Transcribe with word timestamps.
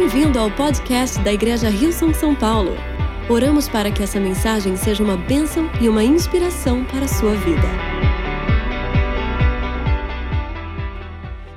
Bem-vindo 0.00 0.38
ao 0.38 0.48
podcast 0.48 1.20
da 1.24 1.32
Igreja 1.32 1.68
Rio 1.68 1.92
São 1.92 2.14
São 2.14 2.32
Paulo. 2.32 2.70
Oramos 3.28 3.68
para 3.68 3.90
que 3.90 4.00
essa 4.00 4.20
mensagem 4.20 4.76
seja 4.76 5.02
uma 5.02 5.16
bênção 5.16 5.68
e 5.82 5.88
uma 5.88 6.04
inspiração 6.04 6.84
para 6.84 7.04
a 7.04 7.08
sua 7.08 7.34
vida. 7.34 7.66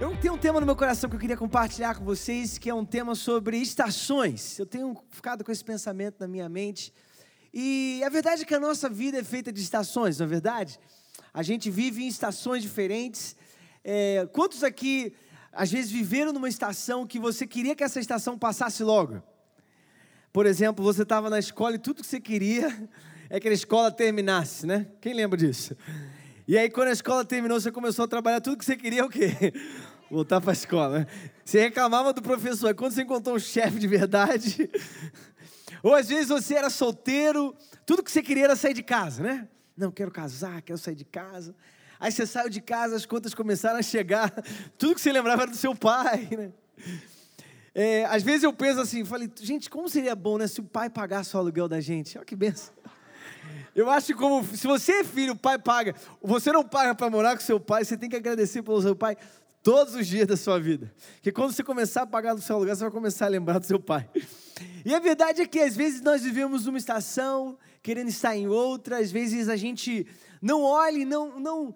Eu 0.02 0.18
tenho 0.18 0.34
um 0.34 0.40
tema 0.40 0.60
no 0.60 0.66
meu 0.66 0.76
coração 0.76 1.08
que 1.08 1.16
eu 1.16 1.20
queria 1.20 1.38
compartilhar 1.38 1.94
com 1.94 2.04
vocês, 2.04 2.58
que 2.58 2.68
é 2.68 2.74
um 2.74 2.84
tema 2.84 3.14
sobre 3.14 3.58
estações. 3.58 4.58
Eu 4.58 4.66
tenho 4.66 4.98
ficado 5.12 5.44
com 5.44 5.52
esse 5.52 5.64
pensamento 5.64 6.16
na 6.20 6.28
minha 6.28 6.50
mente. 6.50 6.92
E 7.54 8.02
a 8.04 8.10
verdade 8.10 8.42
é 8.42 8.46
que 8.46 8.56
a 8.56 8.60
nossa 8.60 8.90
vida 8.90 9.20
é 9.20 9.24
feita 9.24 9.54
de 9.54 9.62
estações, 9.62 10.18
não 10.18 10.26
é 10.26 10.30
verdade? 10.30 10.80
A 11.32 11.44
gente 11.44 11.70
vive 11.70 12.04
em 12.04 12.08
estações 12.08 12.64
diferentes. 12.64 13.36
É, 13.84 14.28
quantos 14.34 14.64
aqui 14.64 15.14
às 15.52 15.72
vezes 15.72 15.92
viveram 15.92 16.32
numa 16.32 16.48
estação 16.48 17.06
que 17.06 17.20
você 17.20 17.46
queria 17.46 17.76
que 17.76 17.84
essa 17.84 18.00
estação 18.00 18.38
passasse 18.38 18.84
logo. 18.84 19.22
Por 20.32 20.46
exemplo, 20.46 20.84
você 20.84 21.04
estava 21.04 21.30
na 21.30 21.40
escola 21.40 21.76
e 21.76 21.80
tudo 21.80 22.02
que 22.02 22.08
você 22.08 22.20
queria 22.20 22.90
é 23.30 23.40
que 23.40 23.48
a 23.48 23.52
escola 23.52 23.92
terminasse, 23.92 24.66
né? 24.66 24.88
Quem 25.02 25.14
lembra 25.14 25.38
disso? 25.38 25.76
E 26.48 26.58
aí, 26.58 26.70
quando 26.70 26.88
a 26.88 26.92
escola 26.92 27.26
terminou, 27.26 27.60
você 27.60 27.72
começou 27.72 28.06
a 28.06 28.08
trabalhar, 28.08 28.42
tudo 28.42 28.58
que 28.58 28.66
você 28.66 28.76
queria 28.76 29.06
o 29.06 29.10
quê? 29.10 29.54
Voltar 30.10 30.42
para 30.42 30.52
a 30.52 30.54
escola, 30.54 31.00
né? 31.00 31.08
Você 31.44 31.62
reclamava 31.62 32.14
do 32.14 32.22
professor, 32.22 32.74
quando 32.76 32.94
você 32.94 33.04
encontrou 33.04 33.36
um 33.36 33.40
chefe 33.40 33.80
de 33.80 33.88
verdade, 33.88 34.70
ou 35.84 35.94
às 35.94 36.10
vezes 36.10 36.28
você 36.28 36.56
era 36.56 36.70
solteiro, 36.70 37.56
tudo 37.86 38.04
que 38.04 38.12
você 38.12 38.22
queria 38.22 38.46
era 38.46 38.56
sair 38.56 38.74
de 38.74 38.84
casa, 38.84 39.24
né? 39.24 39.48
Não, 39.78 39.92
quero 39.92 40.12
casar, 40.12 40.62
quero 40.62 40.78
sair 40.78 40.96
de 40.96 41.06
casa. 41.06 41.56
Aí 42.02 42.12
você 42.12 42.26
saiu 42.26 42.50
de 42.50 42.60
casa, 42.60 42.96
as 42.96 43.06
contas 43.06 43.36
começaram 43.36 43.78
a 43.78 43.84
chegar, 43.84 44.34
tudo 44.76 44.96
que 44.96 45.02
você 45.02 45.12
lembrava 45.12 45.44
era 45.44 45.52
do 45.52 45.58
seu 45.58 45.76
pai, 45.76 46.28
né? 46.32 46.52
É, 47.76 48.06
às 48.06 48.24
vezes 48.24 48.42
eu 48.42 48.52
penso 48.52 48.82
assim, 48.82 49.06
falei, 49.06 49.32
gente, 49.40 49.70
como 49.70 49.88
seria 49.88 50.16
bom, 50.16 50.40
né, 50.40 50.48
se 50.48 50.60
o 50.60 50.64
pai 50.64 50.90
pagasse 50.90 51.36
o 51.36 51.40
aluguel 51.40 51.68
da 51.68 51.80
gente? 51.80 52.18
Olha 52.18 52.26
que 52.26 52.36
benção. 52.36 52.74
Eu 53.76 53.88
acho 53.88 54.16
como, 54.16 54.44
se 54.44 54.66
você 54.66 54.94
é 54.94 55.04
filho, 55.04 55.34
o 55.34 55.38
pai 55.38 55.60
paga, 55.60 55.96
você 56.22 56.52
não 56.52 56.64
paga 56.64 56.96
para 56.96 57.08
morar 57.08 57.36
com 57.36 57.44
seu 57.44 57.60
pai, 57.60 57.86
você 57.86 57.96
tem 57.96 58.10
que 58.10 58.16
agradecer 58.16 58.64
pelo 58.64 58.82
seu 58.82 58.96
pai 58.96 59.16
todos 59.62 59.94
os 59.94 60.08
dias 60.08 60.26
da 60.26 60.36
sua 60.36 60.60
vida. 60.60 60.92
Porque 61.18 61.32
quando 61.32 61.54
você 61.54 61.64
começar 61.64 62.02
a 62.02 62.08
pagar 62.08 62.34
no 62.34 62.42
seu 62.42 62.56
aluguel, 62.56 62.76
você 62.76 62.82
vai 62.82 62.92
começar 62.92 63.28
a 63.28 63.30
lembrar 63.30 63.60
do 63.60 63.66
seu 63.68 63.80
pai. 63.80 64.10
E 64.84 64.94
a 64.94 65.00
verdade 65.00 65.44
é 65.44 65.46
que 65.46 65.60
às 65.60 65.76
vezes 65.76 66.02
nós 66.02 66.24
vivemos 66.24 66.66
numa 66.66 66.80
estação, 66.80 67.58
querendo 67.84 68.10
estar 68.10 68.36
em 68.36 68.48
outra, 68.48 68.98
às 68.98 69.12
vezes 69.12 69.48
a 69.48 69.56
gente 69.56 70.08
não 70.42 70.64
olha, 70.64 71.06
não, 71.06 71.40
não, 71.40 71.76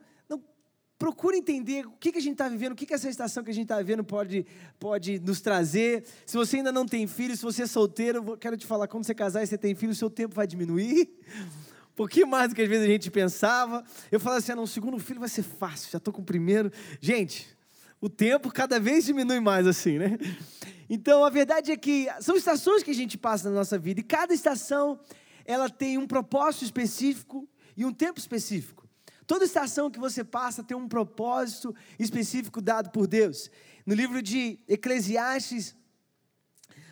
procura 0.98 1.36
entender 1.36 1.86
o 1.86 1.92
que, 1.92 2.12
que 2.12 2.18
a 2.18 2.22
gente 2.22 2.34
está 2.34 2.48
vivendo, 2.48 2.72
o 2.72 2.76
que, 2.76 2.86
que 2.86 2.94
essa 2.94 3.10
estação 3.10 3.44
que 3.44 3.52
a 3.52 3.54
gente 3.54 3.64
está 3.64 3.78
vivendo 3.78 4.04
pode, 4.04 4.46
pode 4.80 5.20
nos 5.20 5.42
trazer. 5.42 6.06
Se 6.26 6.38
você 6.38 6.58
ainda 6.58 6.72
não 6.72 6.86
tem 6.86 7.06
filho, 7.06 7.36
se 7.36 7.44
você 7.44 7.64
é 7.64 7.68
solteiro, 7.68 8.38
quero 8.38 8.56
te 8.56 8.66
falar, 8.66 8.88
quando 8.88 9.06
você 9.06 9.14
casar 9.14 9.44
e 9.44 9.48
você 9.48 9.58
tem 9.58 9.76
filho, 9.76 9.92
o 9.92 9.96
seu 9.96 10.10
tempo 10.10 10.36
vai 10.36 10.48
diminuir. 10.48 11.10
Um 11.88 11.96
pouquinho 11.96 12.28
mais 12.28 12.50
do 12.50 12.56
que 12.56 12.62
às 12.62 12.68
vezes 12.68 12.84
a 12.84 12.90
gente 12.90 13.10
pensava. 13.10 13.82
Eu 14.12 14.20
falo 14.20 14.36
assim, 14.36 14.52
ah, 14.52 14.56
não, 14.58 14.64
o 14.64 14.68
segundo 14.68 15.00
filho 15.00 15.18
vai 15.18 15.30
ser 15.30 15.44
fácil, 15.44 15.90
já 15.90 15.98
estou 15.98 16.14
com 16.14 16.22
o 16.22 16.26
primeiro. 16.26 16.70
Gente, 17.00 17.48
o 18.02 18.10
tempo 18.10 18.52
cada 18.52 18.82
vez 18.82 19.06
diminui 19.06 19.40
mais 19.40 19.66
assim, 19.66 19.98
né? 19.98 20.18
Então, 20.90 21.24
a 21.24 21.30
verdade 21.30 21.72
é 21.72 21.78
que 21.78 22.10
são 22.20 22.36
estações 22.36 22.84
que 22.84 22.92
a 22.92 22.94
gente 22.94 23.18
passa 23.18 23.50
na 23.50 23.56
nossa 23.56 23.80
vida. 23.80 24.02
E 24.02 24.04
cada 24.04 24.34
estação, 24.34 25.00
ela 25.46 25.70
tem 25.70 25.98
um 25.98 26.06
propósito 26.06 26.66
específico 26.66 27.48
e 27.78 27.86
um 27.86 27.94
tempo 27.94 28.20
específico. 28.20 28.85
Toda 29.28 29.46
estação 29.46 29.90
que 29.90 30.00
você 30.00 30.24
passa 30.24 30.64
tem 30.64 30.78
um 30.78 30.88
propósito 30.88 31.76
específico 31.98 32.62
dado 32.62 32.92
por 32.92 33.08
Deus. 33.08 33.50
No 33.86 33.96
livro 33.96 34.22
de 34.22 34.60
Eclesiastes, 34.68 35.76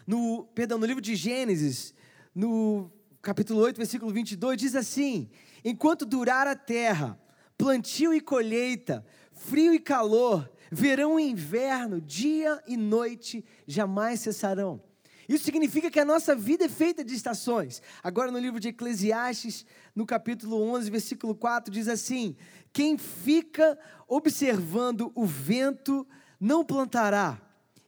no, 0.06 0.46
perdão, 0.56 0.78
no 0.78 0.86
livro 0.86 1.02
de 1.02 1.16
Gênesis, 1.16 1.94
no 2.34 2.92
capítulo 3.22 3.62
8, 3.62 3.78
versículo 3.78 4.12
22, 4.12 4.58
diz 4.58 4.76
assim: 4.76 5.30
Enquanto 5.64 6.06
durar 6.06 6.48
a 6.48 6.56
terra, 6.56 7.20
plantio 7.58 8.14
e 8.14 8.20
colheita, 8.20 9.06
frio 9.32 9.74
e 9.74 9.80
calor, 9.80 10.52
verão 10.72 11.20
e 11.20 11.30
inverno, 11.30 12.02
dia 12.02 12.62
e 12.68 12.76
noite 12.76 13.46
jamais 13.68 14.20
cessarão. 14.20 14.82
Isso 15.28 15.46
significa 15.46 15.90
que 15.90 16.00
a 16.00 16.06
nossa 16.06 16.36
vida 16.36 16.66
é 16.66 16.70
feita 16.70 17.04
de 17.04 17.14
estações. 17.14 17.82
Agora, 18.04 18.32
no 18.32 18.40
livro 18.40 18.60
de 18.60 18.70
Eclesiastes, 18.70 19.66
no 19.96 20.06
capítulo 20.06 20.62
11, 20.62 20.90
versículo 20.90 21.36
4, 21.36 21.72
diz 21.72 21.88
assim: 21.88 22.36
Quem 22.72 22.98
fica 22.98 23.78
observando 24.08 25.12
o 25.16 25.26
vento 25.26 26.06
não 26.40 26.66
plantará, 26.66 27.42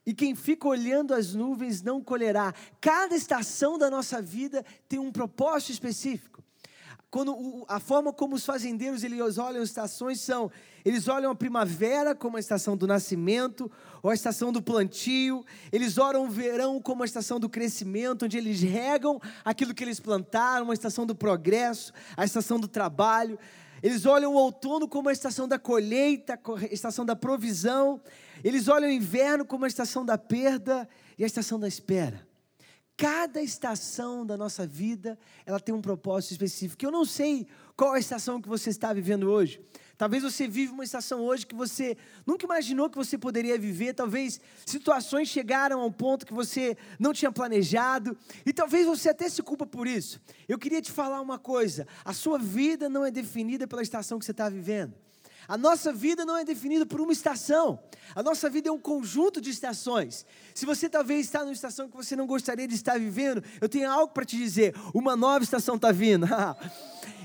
e 0.05 0.13
quem 0.13 0.35
fica 0.35 0.67
olhando 0.67 1.13
as 1.13 1.33
nuvens 1.33 1.81
não 1.81 2.01
colherá. 2.01 2.53
Cada 2.79 3.15
estação 3.15 3.77
da 3.77 3.89
nossa 3.89 4.21
vida 4.21 4.63
tem 4.87 4.99
um 4.99 5.11
propósito 5.11 5.71
específico. 5.71 6.34
Quando 7.15 7.63
a 7.69 7.79
forma 7.79 8.11
como 8.11 8.35
os 8.35 8.45
fazendeiros 8.45 9.01
eles 9.01 9.37
olham 9.37 9.61
as 9.61 9.69
estações 9.69 10.19
são 10.19 10.51
eles 10.83 11.07
olham 11.07 11.31
a 11.31 11.35
primavera 11.35 12.13
como 12.13 12.35
a 12.35 12.41
estação 12.41 12.75
do 12.75 12.85
nascimento, 12.85 13.71
ou 14.03 14.09
a 14.09 14.13
estação 14.13 14.51
do 14.51 14.61
plantio. 14.61 15.45
Eles 15.71 15.97
olham 15.97 16.25
o 16.25 16.29
verão 16.29 16.77
como 16.81 17.03
a 17.03 17.05
estação 17.05 17.39
do 17.39 17.47
crescimento, 17.47 18.25
onde 18.25 18.37
eles 18.37 18.61
regam 18.61 19.17
aquilo 19.45 19.73
que 19.73 19.81
eles 19.81 19.97
plantaram, 19.97 20.69
a 20.69 20.73
estação 20.73 21.05
do 21.05 21.15
progresso, 21.15 21.93
a 22.17 22.25
estação 22.25 22.59
do 22.59 22.67
trabalho. 22.67 23.39
Eles 23.81 24.05
olham 24.05 24.33
o 24.33 24.35
outono 24.35 24.85
como 24.85 25.07
a 25.07 25.13
estação 25.13 25.47
da 25.47 25.57
colheita, 25.57 26.37
a 26.37 26.65
estação 26.65 27.05
da 27.05 27.15
provisão. 27.15 28.01
Eles 28.43 28.67
olham 28.67 28.89
o 28.89 28.91
inverno 28.91 29.45
como 29.45 29.63
a 29.63 29.69
estação 29.69 30.05
da 30.05 30.17
perda 30.17 30.85
e 31.17 31.23
a 31.23 31.27
estação 31.27 31.57
da 31.57 31.67
espera. 31.69 32.27
Cada 32.97 33.41
estação 33.41 34.25
da 34.25 34.37
nossa 34.37 34.65
vida, 34.65 35.19
ela 35.45 35.59
tem 35.59 35.75
um 35.75 35.81
propósito 35.81 36.31
específico. 36.31 36.85
Eu 36.85 36.91
não 36.91 37.03
sei 37.03 37.45
qual 37.75 37.91
a 37.91 37.99
estação 37.99 38.41
que 38.41 38.47
você 38.47 38.69
está 38.69 38.93
vivendo 38.93 39.29
hoje. 39.29 39.59
Talvez 39.97 40.23
você 40.23 40.47
vive 40.47 40.71
uma 40.71 40.83
estação 40.83 41.21
hoje 41.21 41.45
que 41.45 41.55
você 41.55 41.97
nunca 42.25 42.45
imaginou 42.45 42.89
que 42.89 42.97
você 42.97 43.17
poderia 43.17 43.57
viver. 43.59 43.93
Talvez 43.93 44.39
situações 44.65 45.27
chegaram 45.27 45.81
a 45.81 45.85
um 45.85 45.91
ponto 45.91 46.25
que 46.25 46.33
você 46.33 46.77
não 46.97 47.11
tinha 47.11 47.31
planejado. 47.31 48.17
E 48.45 48.53
talvez 48.53 48.85
você 48.85 49.09
até 49.09 49.27
se 49.27 49.43
culpa 49.43 49.65
por 49.65 49.87
isso. 49.87 50.21
Eu 50.47 50.57
queria 50.57 50.81
te 50.81 50.91
falar 50.91 51.19
uma 51.19 51.37
coisa: 51.37 51.85
a 52.03 52.13
sua 52.13 52.39
vida 52.39 52.87
não 52.87 53.05
é 53.05 53.11
definida 53.11 53.67
pela 53.67 53.81
estação 53.81 54.17
que 54.19 54.23
você 54.25 54.31
está 54.31 54.47
vivendo. 54.47 54.93
A 55.47 55.57
nossa 55.57 55.93
vida 55.93 56.25
não 56.25 56.37
é 56.37 56.43
definida 56.43 56.85
por 56.85 56.99
uma 56.99 57.11
estação. 57.11 57.79
A 58.15 58.23
nossa 58.23 58.49
vida 58.49 58.69
é 58.69 58.71
um 58.71 58.79
conjunto 58.79 59.39
de 59.39 59.49
estações. 59.49 60.25
Se 60.53 60.65
você 60.65 60.89
talvez 60.89 61.25
está 61.25 61.41
numa 61.41 61.53
estação 61.53 61.89
que 61.89 61.95
você 61.95 62.15
não 62.15 62.27
gostaria 62.27 62.67
de 62.67 62.75
estar 62.75 62.99
vivendo, 62.99 63.43
eu 63.59 63.69
tenho 63.69 63.89
algo 63.89 64.13
para 64.13 64.25
te 64.25 64.37
dizer: 64.37 64.75
uma 64.93 65.15
nova 65.15 65.43
estação 65.43 65.75
está 65.75 65.91
vindo. 65.91 66.27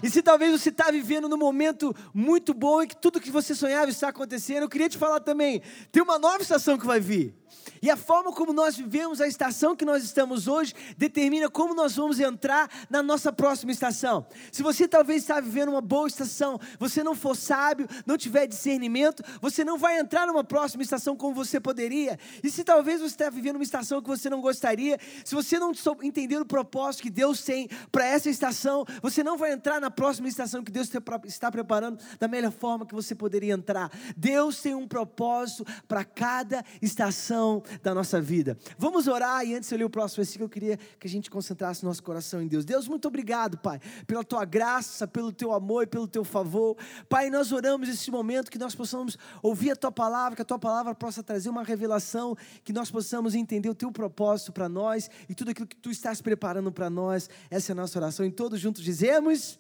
e 0.03 0.11
se 0.11 0.23
talvez 0.23 0.53
você 0.53 0.69
está 0.69 0.91
vivendo 0.91 1.29
num 1.29 1.37
momento 1.37 1.95
muito 2.15 2.55
bom 2.55 2.83
e 2.83 2.87
que 2.87 2.97
tudo 2.97 3.21
que 3.21 3.31
você 3.31 3.55
sonhava 3.55 3.91
está 3.91 4.09
acontecendo, 4.09 4.63
eu 4.63 4.69
queria 4.69 4.89
te 4.89 4.99
falar 4.99 5.21
também: 5.21 5.63
tem 5.93 6.03
uma 6.03 6.19
nova 6.19 6.43
estação 6.43 6.79
que 6.79 6.87
vai 6.87 7.01
vir. 7.01 7.35
E 7.83 7.91
a 7.91 7.97
forma 7.97 8.33
como 8.33 8.53
nós 8.53 8.77
vivemos 8.77 9.21
a 9.21 9.27
estação 9.27 9.75
que 9.75 9.85
nós 9.85 10.05
estamos 10.05 10.47
hoje 10.47 10.75
determina 10.99 11.49
como 11.49 11.75
nós 11.75 11.97
vamos 11.97 12.21
entrar 12.21 12.71
na 12.91 13.03
nossa 13.03 13.33
próxima 13.33 13.73
estação. 13.73 14.27
Se 14.53 14.63
você 14.63 14.87
talvez 14.87 15.23
está 15.23 15.41
vivendo 15.41 15.71
uma 15.71 15.81
boa 15.81 16.07
estação, 16.07 16.61
você 16.79 17.03
não 17.03 17.15
for 17.15 17.35
sábio, 17.35 17.89
não 18.05 18.19
tiver 18.19 18.47
discernimento, 18.47 19.23
você 19.41 19.65
não 19.65 19.79
vai 19.79 19.99
entrar 19.99 20.27
numa 20.27 20.45
próxima 20.45 20.83
estação 20.83 21.17
como 21.17 21.35
você 21.35 21.59
poderia. 21.59 22.19
E 22.43 22.51
se 22.51 22.65
talvez 22.65 23.01
você 23.01 23.15
está 23.15 23.31
vivendo 23.31 23.57
uma 23.57 23.65
estação 23.65 24.03
que 24.03 24.09
você 24.09 24.29
não 24.29 24.41
gostaria, 24.41 24.99
se 25.25 25.35
você 25.35 25.59
não 25.59 25.73
entender 26.03 26.39
o 26.39 26.45
propósito 26.45 27.03
que 27.03 27.11
Deus 27.11 27.43
tem 27.43 27.69
para 27.91 28.07
essa 28.07 28.29
estação, 28.29 28.85
você 29.01 29.25
não 29.25 29.39
vai 29.39 29.53
entrar 29.53 29.81
na 29.81 29.90
próxima 29.91 30.29
estação 30.29 30.63
que 30.63 30.71
Deus 30.71 30.91
está 31.25 31.51
preparando 31.51 31.99
da 32.19 32.29
melhor 32.29 32.53
forma 32.53 32.87
que 32.87 32.95
você 32.95 33.15
poderia 33.15 33.55
entrar. 33.55 33.91
Deus 34.17 34.61
tem 34.61 34.75
um 34.75 34.87
propósito 34.87 35.65
para 35.89 36.05
cada 36.05 36.65
estação 36.81 37.63
da 37.83 37.95
nossa 37.95 38.21
vida. 38.21 38.57
Vamos 38.79 39.07
orar 39.09 39.45
e 39.45 39.55
antes 39.55 39.69
de 39.69 39.75
eu 39.75 39.79
ler 39.79 39.85
o 39.85 39.91
próximo 39.91 40.17
versículo, 40.17 40.45
eu 40.45 40.51
queria 40.51 40.77
que 40.99 41.07
a 41.07 41.11
gente 41.11 41.31
concentrasse 41.31 41.85
nosso 41.85 42.03
coração 42.03 42.43
em 42.43 42.47
Deus. 42.47 42.65
Deus, 42.65 42.89
muito 42.89 43.09
obrigado, 43.09 43.59
Pai, 43.59 43.81
pela 44.07 44.25
tua 44.25 44.45
graça, 44.45 45.07
pelo 45.07 45.33
teu 45.33 45.53
amor 45.53 45.85
e 45.85 45.87
pelo 45.87 46.07
teu 46.07 46.25
favor. 46.25 46.77
Pai, 47.09 47.31
nós 47.31 47.53
oramos 47.53 47.89
esse 47.89 48.11
momento 48.11 48.51
que 48.51 48.59
nós 48.59 48.75
possamos 48.75 49.17
ouvir 49.43 49.71
a 49.71 49.77
tua 49.77 49.93
palavra, 49.93 50.37
que 50.37 50.43
a 50.43 50.45
tua 50.45 50.59
palavra 50.59 50.95
possa 50.95 51.23
trazer 51.23 51.49
uma 51.49 51.63
revelação, 51.63 52.37
que 52.65 52.73
nós 52.73 52.91
possamos 52.91 53.35
entender 53.35 53.69
o 53.69 53.75
teu 53.75 53.91
propósito 53.91 54.53
para 54.53 54.69
nós 54.69 55.11
e 55.29 55.35
tudo 55.35 55.51
aquilo 55.51 55.67
que 55.67 55.77
tu 55.77 55.91
estás 55.91 56.21
preparando 56.21 56.71
para 56.71 56.91
nós. 56.91 57.29
Essa 57.51 57.73
é 57.73 57.75
a 57.75 57.77
nossa 57.77 57.99
oração. 57.99 58.27
E 58.27 58.31
todos 58.31 58.61
juntos 58.61 58.83
dizemos. 58.83 59.59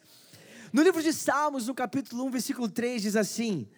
No 0.72 0.82
livro 0.82 1.02
de 1.02 1.12
Salmos, 1.12 1.66
no 1.66 1.74
capítulo 1.74 2.24
1, 2.26 2.30
versículo 2.30 2.68
3, 2.68 3.02
diz 3.02 3.16
assim: 3.16 3.68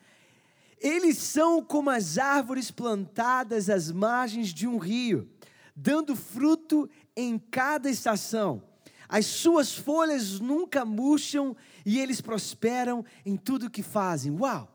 eles 0.83 1.17
são 1.19 1.63
como 1.63 1.91
as 1.91 2.19
árvores 2.19 2.73
plantadas 2.73 3.71
às 3.71 3.93
margens 3.93 4.53
de 4.53 4.67
um 4.67 4.79
rio, 4.79 5.31
dando 5.77 6.17
fruto 6.17 6.91
em 7.17 7.39
cada 7.39 7.89
estação. 7.89 8.61
As 9.09 9.27
suas 9.27 9.73
folhas 9.73 10.41
nunca 10.41 10.85
murcham 10.85 11.57
e 11.87 12.01
eles 12.01 12.21
prosperam 12.21 13.05
em 13.25 13.37
tudo 13.37 13.71
que 13.71 13.83
fazem. 13.83 14.33
Uau! 14.33 14.69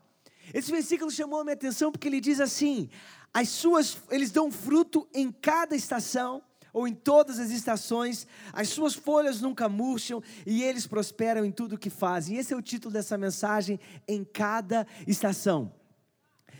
Esse 0.54 0.70
versículo 0.70 1.10
chamou 1.10 1.40
a 1.40 1.44
minha 1.44 1.54
atenção 1.54 1.92
porque 1.92 2.08
ele 2.08 2.22
diz 2.22 2.40
assim: 2.40 2.88
as 3.34 3.50
suas, 3.50 3.98
eles 4.10 4.30
dão 4.30 4.50
fruto 4.50 5.06
em 5.12 5.30
cada 5.30 5.76
estação 5.76 6.42
ou 6.72 6.86
em 6.86 6.94
todas 6.94 7.38
as 7.38 7.50
estações, 7.50 8.26
as 8.52 8.68
suas 8.68 8.94
folhas 8.94 9.40
nunca 9.40 9.68
murcham 9.68 10.22
e 10.46 10.62
eles 10.62 10.86
prosperam 10.86 11.44
em 11.44 11.50
tudo 11.50 11.74
o 11.74 11.78
que 11.78 11.90
fazem. 11.90 12.36
Esse 12.36 12.52
é 12.52 12.56
o 12.56 12.62
título 12.62 12.92
dessa 12.92 13.18
mensagem, 13.18 13.78
em 14.06 14.24
cada 14.24 14.86
estação. 15.06 15.72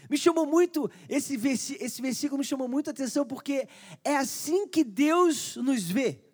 Me 0.08 0.16
chamou 0.16 0.46
muito, 0.46 0.90
esse, 1.08 1.34
esse 1.80 2.00
versículo 2.00 2.38
me 2.38 2.44
chamou 2.44 2.66
muito 2.66 2.88
a 2.88 2.92
atenção 2.92 3.26
porque 3.26 3.68
é 4.02 4.16
assim 4.16 4.66
que 4.66 4.82
Deus 4.82 5.56
nos 5.56 5.82
vê. 5.82 6.27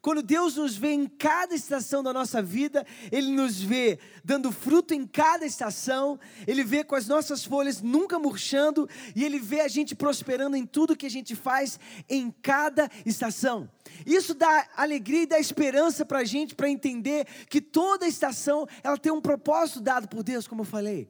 Quando 0.00 0.22
Deus 0.22 0.56
nos 0.56 0.76
vê 0.76 0.92
em 0.92 1.06
cada 1.06 1.54
estação 1.54 2.02
da 2.02 2.12
nossa 2.12 2.42
vida, 2.42 2.86
Ele 3.10 3.30
nos 3.30 3.60
vê 3.60 3.98
dando 4.24 4.50
fruto 4.50 4.94
em 4.94 5.06
cada 5.06 5.44
estação, 5.44 6.18
Ele 6.46 6.64
vê 6.64 6.82
com 6.84 6.94
as 6.94 7.06
nossas 7.06 7.44
folhas 7.44 7.80
nunca 7.80 8.18
murchando 8.18 8.88
e 9.14 9.24
Ele 9.24 9.38
vê 9.38 9.60
a 9.60 9.68
gente 9.68 9.94
prosperando 9.94 10.56
em 10.56 10.66
tudo 10.66 10.96
que 10.96 11.06
a 11.06 11.10
gente 11.10 11.36
faz 11.36 11.78
em 12.08 12.30
cada 12.30 12.90
estação. 13.04 13.68
Isso 14.06 14.34
dá 14.34 14.68
alegria 14.76 15.22
e 15.22 15.26
dá 15.26 15.38
esperança 15.38 16.04
para 16.04 16.20
a 16.20 16.24
gente, 16.24 16.54
para 16.54 16.68
entender 16.68 17.26
que 17.48 17.60
toda 17.60 18.06
estação 18.06 18.66
ela 18.82 18.96
tem 18.96 19.12
um 19.12 19.20
propósito 19.20 19.80
dado 19.80 20.08
por 20.08 20.22
Deus, 20.22 20.46
como 20.46 20.62
eu 20.62 20.66
falei. 20.66 21.08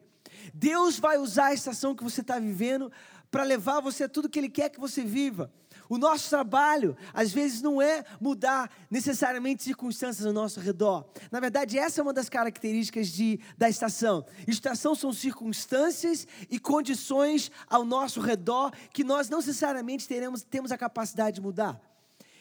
Deus 0.53 0.99
vai 0.99 1.19
usar 1.19 1.47
a 1.47 1.55
estação 1.55 1.95
que 1.95 2.03
você 2.03 2.21
está 2.21 2.39
vivendo 2.39 2.91
para 3.31 3.45
levar 3.45 3.81
você 3.81 4.05
a 4.05 4.09
tudo 4.09 4.29
que 4.29 4.39
Ele 4.39 4.49
quer 4.49 4.69
que 4.69 4.81
você 4.81 5.03
viva. 5.03 5.53
O 5.93 5.99
nosso 5.99 6.31
trabalho, 6.31 6.97
às 7.13 7.33
vezes, 7.33 7.61
não 7.61 7.83
é 7.83 8.03
mudar 8.19 8.71
necessariamente 8.91 9.63
circunstâncias 9.63 10.25
ao 10.25 10.33
nosso 10.33 10.59
redor. 10.59 11.05
Na 11.31 11.39
verdade, 11.39 11.79
essa 11.79 12.01
é 12.01 12.03
uma 12.03 12.15
das 12.15 12.31
características 12.31 13.09
de, 13.09 13.39
da 13.59 13.69
estação. 13.69 14.25
Estação 14.49 14.95
são 14.95 15.13
circunstâncias 15.13 16.27
e 16.49 16.59
condições 16.59 17.51
ao 17.69 17.85
nosso 17.85 18.23
redor 18.23 18.73
que 18.91 19.05
nós 19.05 19.29
não 19.29 19.37
necessariamente 19.37 20.09
teremos, 20.09 20.43
temos 20.43 20.73
a 20.73 20.79
capacidade 20.79 21.35
de 21.35 21.43
mudar. 21.43 21.79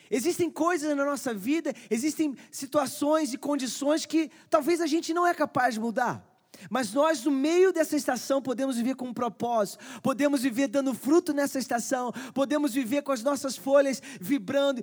Existem 0.10 0.50
coisas 0.50 0.96
na 0.96 1.04
nossa 1.04 1.34
vida, 1.34 1.74
existem 1.90 2.34
situações 2.50 3.34
e 3.34 3.38
condições 3.38 4.06
que 4.06 4.32
talvez 4.50 4.80
a 4.80 4.88
gente 4.88 5.14
não 5.14 5.28
é 5.28 5.34
capaz 5.34 5.74
de 5.74 5.82
mudar. 5.82 6.31
Mas 6.70 6.94
nós, 6.94 7.24
no 7.24 7.32
meio 7.32 7.72
dessa 7.74 7.96
estação, 7.96 8.42
podemos 8.42 8.78
viver 8.78 8.96
com 8.96 9.08
um 9.08 9.14
propósito, 9.14 9.84
podemos 10.02 10.42
viver 10.42 10.68
dando 10.68 10.94
fruto 10.94 11.34
nessa 11.34 11.60
estação, 11.60 12.12
podemos 12.34 12.74
viver 12.74 13.02
com 13.02 13.12
as 13.12 13.24
nossas 13.24 13.58
folhas 13.58 14.02
vibrando, 14.20 14.82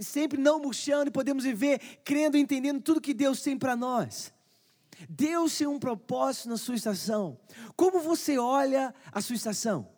sempre 0.00 0.38
não 0.38 0.60
murchando, 0.60 1.08
e 1.08 1.12
podemos 1.12 1.44
viver 1.44 1.80
crendo 2.04 2.36
e 2.36 2.40
entendendo 2.40 2.80
tudo 2.80 3.00
que 3.00 3.14
Deus 3.14 3.40
tem 3.42 3.56
para 3.56 3.74
nós. 3.74 4.32
Deus 5.08 5.56
tem 5.56 5.66
um 5.66 5.78
propósito 5.78 6.48
na 6.48 6.56
sua 6.56 6.74
estação. 6.74 7.38
Como 7.76 8.00
você 8.00 8.38
olha 8.38 8.94
a 9.10 9.20
sua 9.20 9.36
estação? 9.36 9.88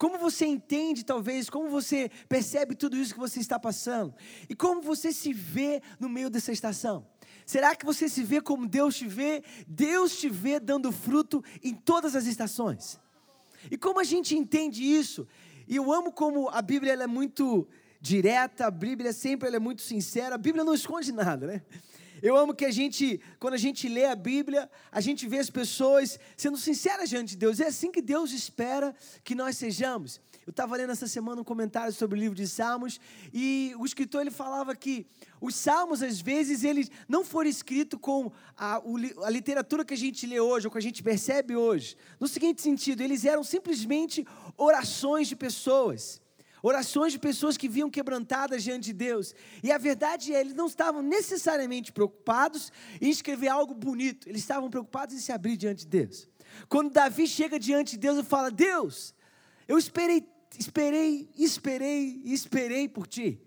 Como 0.00 0.16
você 0.16 0.46
entende, 0.46 1.04
talvez, 1.04 1.50
como 1.50 1.68
você 1.68 2.10
percebe 2.26 2.74
tudo 2.74 2.96
isso 2.96 3.12
que 3.12 3.20
você 3.20 3.38
está 3.38 3.58
passando? 3.58 4.14
E 4.48 4.54
como 4.54 4.80
você 4.80 5.12
se 5.12 5.30
vê 5.30 5.82
no 5.98 6.08
meio 6.08 6.30
dessa 6.30 6.52
estação? 6.52 7.06
Será 7.50 7.74
que 7.74 7.84
você 7.84 8.08
se 8.08 8.22
vê 8.22 8.40
como 8.40 8.64
Deus 8.64 8.94
te 8.94 9.08
vê? 9.08 9.42
Deus 9.66 10.16
te 10.16 10.28
vê 10.28 10.60
dando 10.60 10.92
fruto 10.92 11.42
em 11.60 11.74
todas 11.74 12.14
as 12.14 12.26
estações. 12.26 13.00
E 13.68 13.76
como 13.76 13.98
a 13.98 14.04
gente 14.04 14.36
entende 14.36 14.84
isso? 14.84 15.26
E 15.66 15.74
eu 15.74 15.92
amo 15.92 16.12
como 16.12 16.48
a 16.48 16.62
Bíblia 16.62 16.92
é 16.92 17.06
muito 17.08 17.66
direta, 18.00 18.68
a 18.68 18.70
Bíblia 18.70 19.12
sempre 19.12 19.48
é 19.48 19.58
muito 19.58 19.82
sincera, 19.82 20.36
a 20.36 20.38
Bíblia 20.38 20.62
não 20.62 20.74
esconde 20.74 21.10
nada, 21.10 21.44
né? 21.44 21.62
Eu 22.22 22.36
amo 22.36 22.54
que 22.54 22.64
a 22.64 22.70
gente, 22.70 23.20
quando 23.38 23.54
a 23.54 23.58
gente 23.58 23.88
lê 23.88 24.04
a 24.04 24.14
Bíblia, 24.14 24.70
a 24.92 25.00
gente 25.00 25.26
vê 25.26 25.38
as 25.38 25.50
pessoas 25.50 26.18
sendo 26.36 26.58
sinceras 26.58 27.08
diante 27.08 27.30
de 27.30 27.36
Deus. 27.36 27.60
É 27.60 27.66
assim 27.66 27.90
que 27.90 28.02
Deus 28.02 28.32
espera 28.32 28.94
que 29.24 29.34
nós 29.34 29.56
sejamos. 29.56 30.20
Eu 30.46 30.50
estava 30.50 30.76
lendo 30.76 30.90
essa 30.90 31.06
semana 31.06 31.40
um 31.40 31.44
comentário 31.44 31.92
sobre 31.92 32.18
o 32.18 32.20
livro 32.20 32.34
de 32.34 32.48
Salmos 32.48 32.98
e 33.32 33.72
o 33.78 33.84
escritor 33.84 34.22
ele 34.22 34.30
falava 34.30 34.74
que 34.74 35.06
os 35.40 35.54
Salmos 35.54 36.02
às 36.02 36.20
vezes 36.20 36.64
eles 36.64 36.90
não 37.08 37.24
foram 37.24 37.48
escritos 37.48 37.98
com 38.00 38.32
a, 38.56 38.82
a 39.24 39.30
literatura 39.30 39.84
que 39.84 39.94
a 39.94 39.96
gente 39.96 40.26
lê 40.26 40.40
hoje 40.40 40.66
ou 40.66 40.72
que 40.72 40.78
a 40.78 40.82
gente 40.82 41.02
percebe 41.02 41.54
hoje. 41.54 41.96
No 42.18 42.26
seguinte 42.26 42.62
sentido, 42.62 43.02
eles 43.02 43.24
eram 43.24 43.44
simplesmente 43.44 44.26
orações 44.56 45.28
de 45.28 45.36
pessoas. 45.36 46.20
Orações 46.62 47.12
de 47.12 47.18
pessoas 47.18 47.56
que 47.56 47.68
vinham 47.68 47.90
quebrantadas 47.90 48.62
diante 48.62 48.86
de 48.86 48.92
Deus. 48.92 49.34
E 49.62 49.72
a 49.72 49.78
verdade 49.78 50.34
é, 50.34 50.40
eles 50.40 50.54
não 50.54 50.66
estavam 50.66 51.02
necessariamente 51.02 51.92
preocupados 51.92 52.72
em 53.00 53.10
escrever 53.10 53.48
algo 53.48 53.74
bonito, 53.74 54.28
eles 54.28 54.42
estavam 54.42 54.68
preocupados 54.70 55.14
em 55.14 55.18
se 55.18 55.32
abrir 55.32 55.56
diante 55.56 55.80
de 55.80 55.88
Deus. 55.88 56.28
Quando 56.68 56.90
Davi 56.90 57.26
chega 57.26 57.58
diante 57.58 57.92
de 57.92 57.98
Deus 57.98 58.18
e 58.18 58.24
fala: 58.24 58.50
Deus, 58.50 59.14
eu 59.68 59.78
esperei 59.78 60.26
esperei, 60.58 61.28
esperei, 61.36 62.22
esperei 62.24 62.88
por 62.88 63.06
ti. 63.06 63.40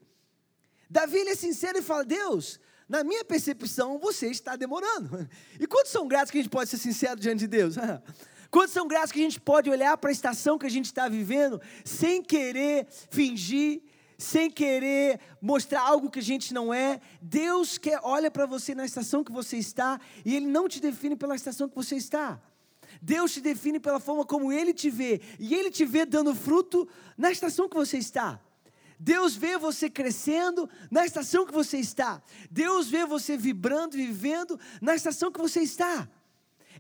Davi 0.89 1.17
ele 1.17 1.31
é 1.31 1.35
sincero 1.35 1.77
e 1.77 1.81
fala: 1.81 2.05
Deus, 2.05 2.59
na 2.87 3.03
minha 3.03 3.25
percepção, 3.25 3.99
você 3.99 4.27
está 4.27 4.55
demorando. 4.55 5.27
E 5.59 5.67
quantos 5.67 5.91
são 5.91 6.07
gratos 6.07 6.31
que 6.31 6.37
a 6.37 6.41
gente 6.41 6.51
pode 6.51 6.69
ser 6.69 6.77
sincero 6.77 7.19
diante 7.19 7.39
de 7.39 7.47
Deus? 7.47 7.75
Quantos 8.53 8.73
são 8.73 8.87
gratos 8.87 9.11
que 9.11 9.19
a 9.19 9.23
gente 9.23 9.41
pode 9.41 9.67
olhar 9.67 9.97
para 9.97 10.11
a 10.11 10.13
estação 10.13 10.59
que 10.59 10.67
a 10.67 10.69
gente 10.69 10.85
está 10.85 11.09
vivendo 11.09 11.59
sem 11.83 12.21
querer 12.21 12.85
fingir, 13.09 13.81
sem 14.15 14.47
querer 14.47 15.19
mostrar 15.41 15.81
algo 15.81 16.07
que 16.07 16.19
a 16.19 16.21
gente 16.21 16.53
não 16.53 16.71
é? 16.71 17.01
Deus 17.19 17.79
quer 17.79 17.99
olha 18.03 18.29
para 18.29 18.45
você 18.45 18.75
na 18.75 18.85
estação 18.85 19.23
que 19.23 19.31
você 19.31 19.57
está 19.57 19.99
e 20.23 20.35
Ele 20.35 20.45
não 20.45 20.69
te 20.69 20.79
define 20.79 21.15
pela 21.15 21.35
estação 21.35 21.67
que 21.67 21.73
você 21.73 21.95
está. 21.95 22.39
Deus 23.01 23.33
te 23.33 23.41
define 23.41 23.79
pela 23.79 23.99
forma 23.99 24.23
como 24.23 24.53
Ele 24.53 24.71
te 24.71 24.91
vê. 24.91 25.19
E 25.39 25.55
Ele 25.55 25.71
te 25.71 25.83
vê 25.83 26.05
dando 26.05 26.35
fruto 26.35 26.87
na 27.17 27.31
estação 27.31 27.67
que 27.67 27.75
você 27.75 27.97
está. 27.97 28.39
Deus 28.99 29.35
vê 29.35 29.57
você 29.57 29.89
crescendo 29.89 30.69
na 30.91 31.03
estação 31.03 31.43
que 31.43 31.51
você 31.51 31.79
está. 31.79 32.21
Deus 32.51 32.87
vê 32.87 33.03
você 33.03 33.35
vibrando, 33.35 33.97
vivendo 33.97 34.59
na 34.79 34.93
estação 34.93 35.31
que 35.31 35.39
você 35.39 35.61
está. 35.61 36.07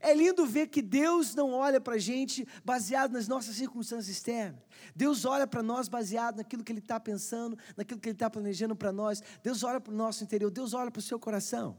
É 0.05 0.13
lindo 0.13 0.45
ver 0.45 0.67
que 0.67 0.81
Deus 0.81 1.33
não 1.33 1.53
olha 1.53 1.79
para 1.79 1.95
a 1.95 1.97
gente 1.97 2.45
baseado 2.65 3.13
nas 3.13 3.25
nossas 3.25 3.55
circunstâncias 3.55 4.09
externas. 4.09 4.61
Deus 4.93 5.23
olha 5.23 5.47
para 5.47 5.63
nós 5.63 5.87
baseado 5.87 6.35
naquilo 6.35 6.61
que 6.61 6.73
Ele 6.73 6.79
está 6.79 6.99
pensando, 6.99 7.57
naquilo 7.77 8.01
que 8.01 8.09
Ele 8.09 8.15
está 8.15 8.29
planejando 8.29 8.75
para 8.75 8.91
nós. 8.91 9.23
Deus 9.41 9.63
olha 9.63 9.79
para 9.79 9.93
o 9.93 9.95
nosso 9.95 10.21
interior, 10.21 10.51
Deus 10.51 10.73
olha 10.73 10.91
para 10.91 10.99
o 10.99 11.01
seu 11.01 11.17
coração. 11.17 11.77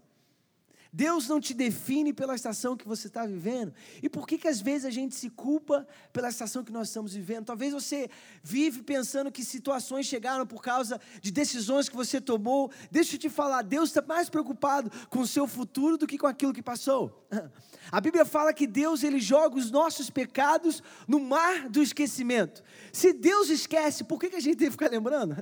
Deus 0.95 1.27
não 1.27 1.41
te 1.41 1.53
define 1.53 2.13
pela 2.13 2.37
estação 2.37 2.77
que 2.77 2.87
você 2.87 3.09
está 3.09 3.27
vivendo. 3.27 3.75
E 4.01 4.09
por 4.09 4.29
que, 4.29 4.39
que 4.39 4.47
às 4.47 4.61
vezes 4.61 4.85
a 4.85 4.91
gente 4.91 5.13
se 5.17 5.29
culpa 5.29 5.85
pela 6.13 6.29
estação 6.29 6.63
que 6.63 6.71
nós 6.71 6.87
estamos 6.87 7.15
vivendo? 7.15 7.47
Talvez 7.47 7.73
você 7.73 8.09
vive 8.45 8.81
pensando 8.81 9.33
que 9.33 9.45
situações 9.45 10.07
chegaram 10.07 10.47
por 10.47 10.63
causa 10.63 11.01
de 11.21 11.33
decisões 11.33 11.89
que 11.89 11.97
você 11.97 12.21
tomou. 12.21 12.71
Deixa 12.93 13.17
eu 13.17 13.19
te 13.19 13.29
falar, 13.29 13.63
Deus 13.63 13.89
está 13.89 14.03
mais 14.03 14.29
preocupado 14.29 14.89
com 15.11 15.19
o 15.19 15.27
seu 15.27 15.49
futuro 15.49 15.99
do 15.99 16.07
que 16.07 16.17
com 16.17 16.29
aquilo 16.29 16.53
que 16.53 16.63
passou. 16.63 17.27
A 17.91 18.01
Bíblia 18.01 18.25
fala 18.25 18.53
que 18.53 18.67
Deus 18.67 19.03
ele 19.03 19.19
joga 19.19 19.57
os 19.57 19.73
nossos 19.73 20.09
pecados 20.09 20.81
no 21.09 21.19
mar 21.19 21.69
do 21.69 21.83
esquecimento. 21.83 22.63
Se 22.93 23.13
Deus 23.13 23.51
esquece, 23.51 24.05
por 24.05 24.21
que, 24.21 24.31
que 24.31 24.37
a 24.37 24.41
gente 24.41 24.59
tem 24.59 24.69
que 24.69 24.73
ficar 24.73 24.91
lembrando? 24.93 25.35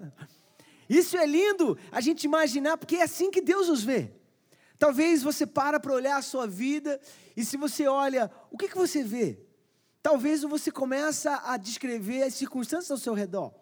Isso 0.89 1.15
é 1.15 1.27
lindo 1.27 1.77
a 1.91 2.01
gente 2.01 2.25
imaginar, 2.25 2.79
porque 2.79 2.97
é 2.97 3.03
assim 3.03 3.31
que 3.31 3.43
Deus 3.43 3.69
nos 3.69 3.85
vê. 3.85 4.22
Talvez 4.83 5.23
você 5.23 5.47
para 5.47 5.79
para 5.79 5.93
olhar 5.93 6.17
a 6.17 6.23
sua 6.23 6.45
vida 6.45 7.01
e 7.37 7.45
se 7.45 7.57
você 7.57 7.87
olha, 7.87 8.29
o 8.51 8.59
que, 8.59 8.67
que 8.67 8.75
você 8.77 9.05
vê? 9.05 9.39
Talvez 10.03 10.43
você 10.43 10.73
começa 10.73 11.41
a 11.45 11.57
descrever 11.57 12.25
as 12.25 12.35
circunstâncias 12.35 12.91
ao 12.91 12.99
seu 12.99 13.15
redor. 13.15 13.55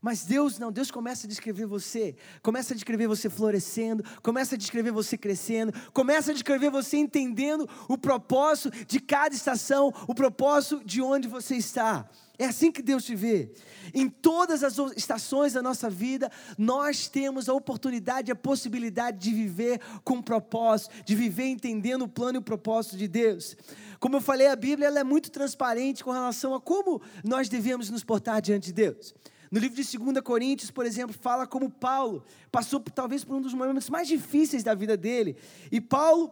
Mas 0.00 0.24
Deus 0.24 0.58
não, 0.58 0.70
Deus 0.70 0.90
começa 0.90 1.26
a 1.26 1.28
descrever 1.28 1.66
você, 1.66 2.14
começa 2.42 2.72
a 2.72 2.76
descrever 2.76 3.06
você 3.06 3.28
florescendo, 3.28 4.04
começa 4.22 4.54
a 4.54 4.58
descrever 4.58 4.90
você 4.90 5.16
crescendo, 5.16 5.72
começa 5.92 6.30
a 6.30 6.34
descrever 6.34 6.70
você 6.70 6.96
entendendo 6.96 7.68
o 7.88 7.96
propósito 7.96 8.70
de 8.86 9.00
cada 9.00 9.34
estação, 9.34 9.92
o 10.06 10.14
propósito 10.14 10.82
de 10.84 11.00
onde 11.00 11.28
você 11.28 11.56
está. 11.56 12.08
É 12.38 12.44
assim 12.44 12.70
que 12.70 12.82
Deus 12.82 13.04
te 13.04 13.14
vê. 13.14 13.50
Em 13.94 14.08
todas 14.08 14.62
as 14.62 14.76
estações 14.94 15.54
da 15.54 15.62
nossa 15.62 15.88
vida, 15.88 16.30
nós 16.58 17.08
temos 17.08 17.48
a 17.48 17.54
oportunidade, 17.54 18.30
a 18.30 18.36
possibilidade 18.36 19.18
de 19.18 19.32
viver 19.32 19.80
com 20.04 20.20
propósito, 20.20 20.94
de 21.04 21.14
viver 21.14 21.46
entendendo 21.46 22.02
o 22.02 22.08
plano 22.08 22.36
e 22.36 22.40
o 22.40 22.42
propósito 22.42 22.96
de 22.96 23.08
Deus. 23.08 23.56
Como 23.98 24.16
eu 24.16 24.20
falei, 24.20 24.48
a 24.48 24.56
Bíblia 24.56 24.88
é 24.88 25.04
muito 25.04 25.30
transparente 25.30 26.04
com 26.04 26.10
relação 26.10 26.54
a 26.54 26.60
como 26.60 27.00
nós 27.24 27.48
devemos 27.48 27.88
nos 27.88 28.04
portar 28.04 28.42
diante 28.42 28.66
de 28.66 28.72
Deus. 28.74 29.14
No 29.56 29.60
livro 29.60 29.82
de 29.82 29.98
2 29.98 30.20
Coríntios, 30.20 30.70
por 30.70 30.84
exemplo, 30.84 31.16
fala 31.18 31.46
como 31.46 31.70
Paulo 31.70 32.22
passou 32.52 32.78
talvez 32.78 33.24
por 33.24 33.36
um 33.36 33.40
dos 33.40 33.54
momentos 33.54 33.88
mais 33.88 34.06
difíceis 34.06 34.62
da 34.62 34.74
vida 34.74 34.98
dele. 34.98 35.34
E 35.72 35.80
Paulo, 35.80 36.30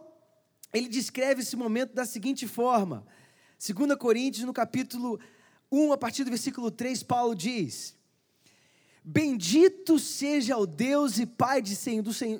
ele 0.71 0.87
descreve 0.87 1.41
esse 1.41 1.55
momento 1.55 1.95
da 1.95 2.05
seguinte 2.05 2.47
forma: 2.47 3.03
2 3.57 3.97
Coríntios, 3.97 4.45
no 4.45 4.53
capítulo 4.53 5.19
1, 5.71 5.93
a 5.93 5.97
partir 5.97 6.23
do 6.23 6.29
versículo 6.29 6.69
3, 6.69 7.01
Paulo 7.01 7.33
diz: 7.33 7.97
Bendito 9.03 9.97
seja 9.97 10.55
o 10.55 10.67
Deus 10.67 11.17
e 11.17 11.25
Pai 11.25 11.63
de, 11.63 11.75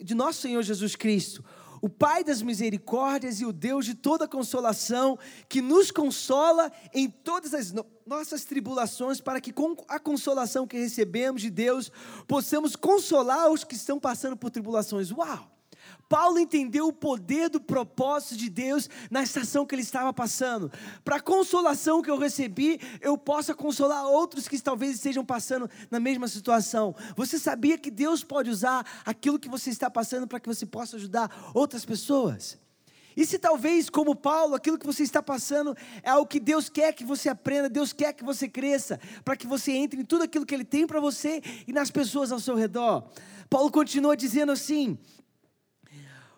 de 0.03 0.13
nosso 0.13 0.41
Senhor 0.41 0.61
Jesus 0.61 0.95
Cristo, 0.95 1.43
o 1.85 1.89
Pai 1.89 2.23
das 2.23 2.41
misericórdias 2.41 3.39
e 3.39 3.45
o 3.45 3.53
Deus 3.53 3.85
de 3.85 3.93
toda 3.93 4.27
consolação, 4.27 5.19
que 5.47 5.61
nos 5.61 5.91
consola 5.91 6.71
em 6.91 7.07
todas 7.07 7.53
as 7.53 7.71
no 7.71 7.85
nossas 8.07 8.43
tribulações, 8.43 9.21
para 9.21 9.39
que 9.39 9.51
com 9.51 9.75
a 9.87 9.99
consolação 9.99 10.67
que 10.67 10.77
recebemos 10.77 11.43
de 11.43 11.51
Deus, 11.51 11.91
possamos 12.27 12.75
consolar 12.75 13.51
os 13.51 13.63
que 13.63 13.75
estão 13.75 13.99
passando 13.99 14.35
por 14.35 14.49
tribulações. 14.49 15.11
Uau! 15.11 15.54
Paulo 16.07 16.39
entendeu 16.39 16.87
o 16.87 16.93
poder 16.93 17.49
do 17.49 17.59
propósito 17.59 18.37
de 18.37 18.49
Deus 18.49 18.89
na 19.09 19.23
estação 19.23 19.65
que 19.65 19.73
ele 19.73 19.81
estava 19.81 20.13
passando. 20.13 20.71
Para 21.03 21.17
a 21.17 21.21
consolação 21.21 22.01
que 22.01 22.11
eu 22.11 22.17
recebi, 22.17 22.79
eu 23.01 23.17
possa 23.17 23.55
consolar 23.55 24.05
outros 24.05 24.47
que 24.47 24.61
talvez 24.61 24.95
estejam 24.95 25.25
passando 25.25 25.69
na 25.89 25.99
mesma 25.99 26.27
situação. 26.27 26.95
Você 27.15 27.39
sabia 27.39 27.77
que 27.77 27.89
Deus 27.89 28.23
pode 28.23 28.49
usar 28.49 28.85
aquilo 29.05 29.39
que 29.39 29.49
você 29.49 29.69
está 29.69 29.89
passando 29.89 30.27
para 30.27 30.39
que 30.39 30.47
você 30.47 30.65
possa 30.65 30.95
ajudar 30.95 31.51
outras 31.53 31.85
pessoas? 31.85 32.57
E 33.17 33.25
se 33.25 33.39
talvez, 33.39 33.89
como 33.89 34.13
Paulo, 34.13 34.55
aquilo 34.55 34.77
que 34.77 34.85
você 34.85 35.01
está 35.01 35.23
passando 35.23 35.75
é 36.03 36.13
o 36.15 36.25
que 36.25 36.39
Deus 36.39 36.67
quer 36.67 36.93
que 36.93 37.05
você 37.05 37.29
aprenda, 37.29 37.69
Deus 37.69 37.93
quer 37.93 38.13
que 38.13 38.25
você 38.25 38.47
cresça, 38.47 38.99
para 39.23 39.37
que 39.37 39.47
você 39.47 39.71
entre 39.71 40.01
em 40.01 40.05
tudo 40.05 40.23
aquilo 40.23 40.45
que 40.45 40.53
Ele 40.53 40.65
tem 40.65 40.85
para 40.85 40.99
você 40.99 41.41
e 41.65 41.71
nas 41.71 41.89
pessoas 41.89 42.31
ao 42.31 42.39
seu 42.39 42.55
redor. 42.55 43.07
Paulo 43.49 43.71
continua 43.71 44.17
dizendo 44.17 44.51
assim: 44.51 44.97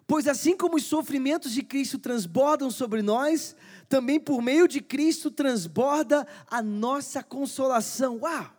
Pois 0.08 0.26
assim 0.26 0.56
como 0.56 0.78
os 0.78 0.86
sofrimentos 0.86 1.52
de 1.52 1.62
Cristo 1.62 2.00
transbordam 2.00 2.72
sobre 2.72 3.02
nós, 3.02 3.54
também 3.90 4.18
por 4.18 4.42
meio 4.42 4.66
de 4.66 4.80
Cristo 4.80 5.30
transborda 5.30 6.26
a 6.50 6.64
nossa 6.64 7.22
consolação. 7.22 8.20
Uau! 8.22 8.57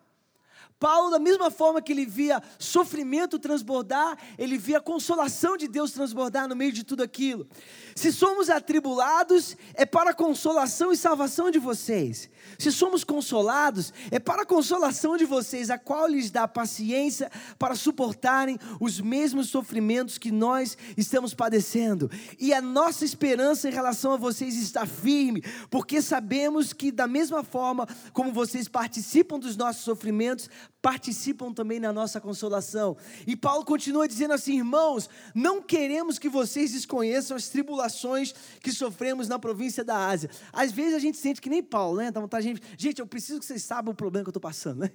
Paulo, 0.78 1.10
da 1.10 1.18
mesma 1.18 1.50
forma 1.50 1.82
que 1.82 1.92
ele 1.92 2.06
via 2.06 2.40
sofrimento 2.58 3.38
transbordar, 3.38 4.16
ele 4.38 4.56
via 4.56 4.78
a 4.78 4.80
consolação 4.80 5.56
de 5.56 5.66
Deus 5.66 5.90
transbordar 5.90 6.46
no 6.48 6.54
meio 6.54 6.70
de 6.70 6.84
tudo 6.84 7.02
aquilo. 7.02 7.48
Se 7.96 8.12
somos 8.12 8.48
atribulados, 8.48 9.56
é 9.74 9.84
para 9.84 10.10
a 10.10 10.14
consolação 10.14 10.92
e 10.92 10.96
salvação 10.96 11.50
de 11.50 11.58
vocês. 11.58 12.30
Se 12.56 12.70
somos 12.70 13.02
consolados, 13.02 13.92
é 14.10 14.20
para 14.20 14.42
a 14.42 14.46
consolação 14.46 15.16
de 15.16 15.24
vocês, 15.24 15.68
a 15.68 15.78
qual 15.78 16.06
lhes 16.06 16.30
dá 16.30 16.46
paciência 16.46 17.30
para 17.58 17.74
suportarem 17.74 18.56
os 18.80 19.00
mesmos 19.00 19.48
sofrimentos 19.48 20.16
que 20.16 20.30
nós 20.30 20.78
estamos 20.96 21.34
padecendo. 21.34 22.08
E 22.38 22.54
a 22.54 22.62
nossa 22.62 23.04
esperança 23.04 23.68
em 23.68 23.72
relação 23.72 24.12
a 24.12 24.16
vocês 24.16 24.54
está 24.54 24.86
firme, 24.86 25.42
porque 25.68 26.00
sabemos 26.00 26.72
que, 26.72 26.92
da 26.92 27.08
mesma 27.08 27.42
forma 27.42 27.86
como 28.12 28.32
vocês 28.32 28.68
participam 28.68 29.40
dos 29.40 29.56
nossos 29.56 29.82
sofrimentos, 29.82 30.48
participam 30.80 31.52
também 31.52 31.80
na 31.80 31.92
nossa 31.92 32.20
consolação. 32.20 32.96
E 33.26 33.36
Paulo 33.36 33.64
continua 33.64 34.06
dizendo 34.06 34.34
assim: 34.34 34.56
irmãos, 34.58 35.08
não 35.34 35.62
queremos 35.62 36.18
que 36.18 36.28
vocês 36.28 36.72
desconheçam 36.72 37.36
as 37.36 37.48
tribulações 37.48 38.34
que 38.60 38.70
sofremos 38.72 39.28
na 39.28 39.38
província 39.38 39.84
da 39.84 40.06
Ásia. 40.06 40.30
Às 40.52 40.72
vezes 40.72 40.94
a 40.94 40.98
gente 40.98 41.18
sente 41.18 41.40
que 41.40 41.50
nem 41.50 41.62
Paulo, 41.62 41.98
né? 41.98 42.10
Vontade, 42.10 42.44
gente, 42.44 42.62
gente, 42.76 43.00
eu 43.00 43.06
preciso 43.06 43.40
que 43.40 43.46
vocês 43.46 43.62
saibam 43.62 43.92
o 43.92 43.96
problema 43.96 44.24
que 44.24 44.28
eu 44.28 44.32
estou 44.32 44.40
passando, 44.40 44.80
né? 44.80 44.90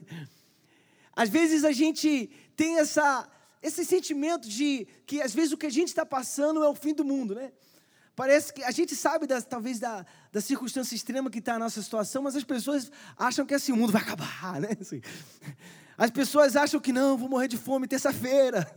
Às 1.16 1.30
vezes 1.30 1.64
a 1.64 1.72
gente 1.72 2.30
tem 2.56 2.80
essa, 2.80 3.30
esse 3.62 3.86
sentimento 3.86 4.50
de 4.50 4.88
que 5.06 5.22
às 5.22 5.34
vezes 5.34 5.52
o 5.52 5.58
que 5.58 5.68
a 5.68 5.72
gente 5.72 5.90
está 5.90 6.06
passando 6.06 6.64
é 6.64 6.68
o 6.68 6.76
fim 6.76 6.94
do 6.94 7.06
mundo, 7.06 7.36
né? 7.36 7.52
Parece 8.16 8.54
que 8.54 8.64
a 8.64 8.72
gente 8.72 8.96
sabe 8.96 9.26
das, 9.26 9.44
talvez 9.44 9.80
da, 9.80 10.06
da 10.32 10.40
circunstância 10.40 10.96
extrema 10.96 11.32
que 11.32 11.40
está 11.40 11.56
a 11.56 11.60
nossa 11.60 11.82
situação, 11.82 12.22
mas 12.22 12.36
as 12.36 12.44
pessoas 12.44 12.92
acham 13.18 13.46
que 13.46 13.56
assim, 13.56 13.72
o 13.72 13.76
mundo 13.76 13.92
vai 13.92 14.02
acabar, 14.02 14.60
né? 14.62 14.70
Assim, 14.80 15.02
as 15.98 16.12
pessoas 16.12 16.56
acham 16.56 16.80
que 16.80 16.94
não, 16.94 17.18
vou 17.18 17.28
morrer 17.28 17.48
de 17.48 17.58
fome 17.58 17.88
terça-feira. 17.88 18.72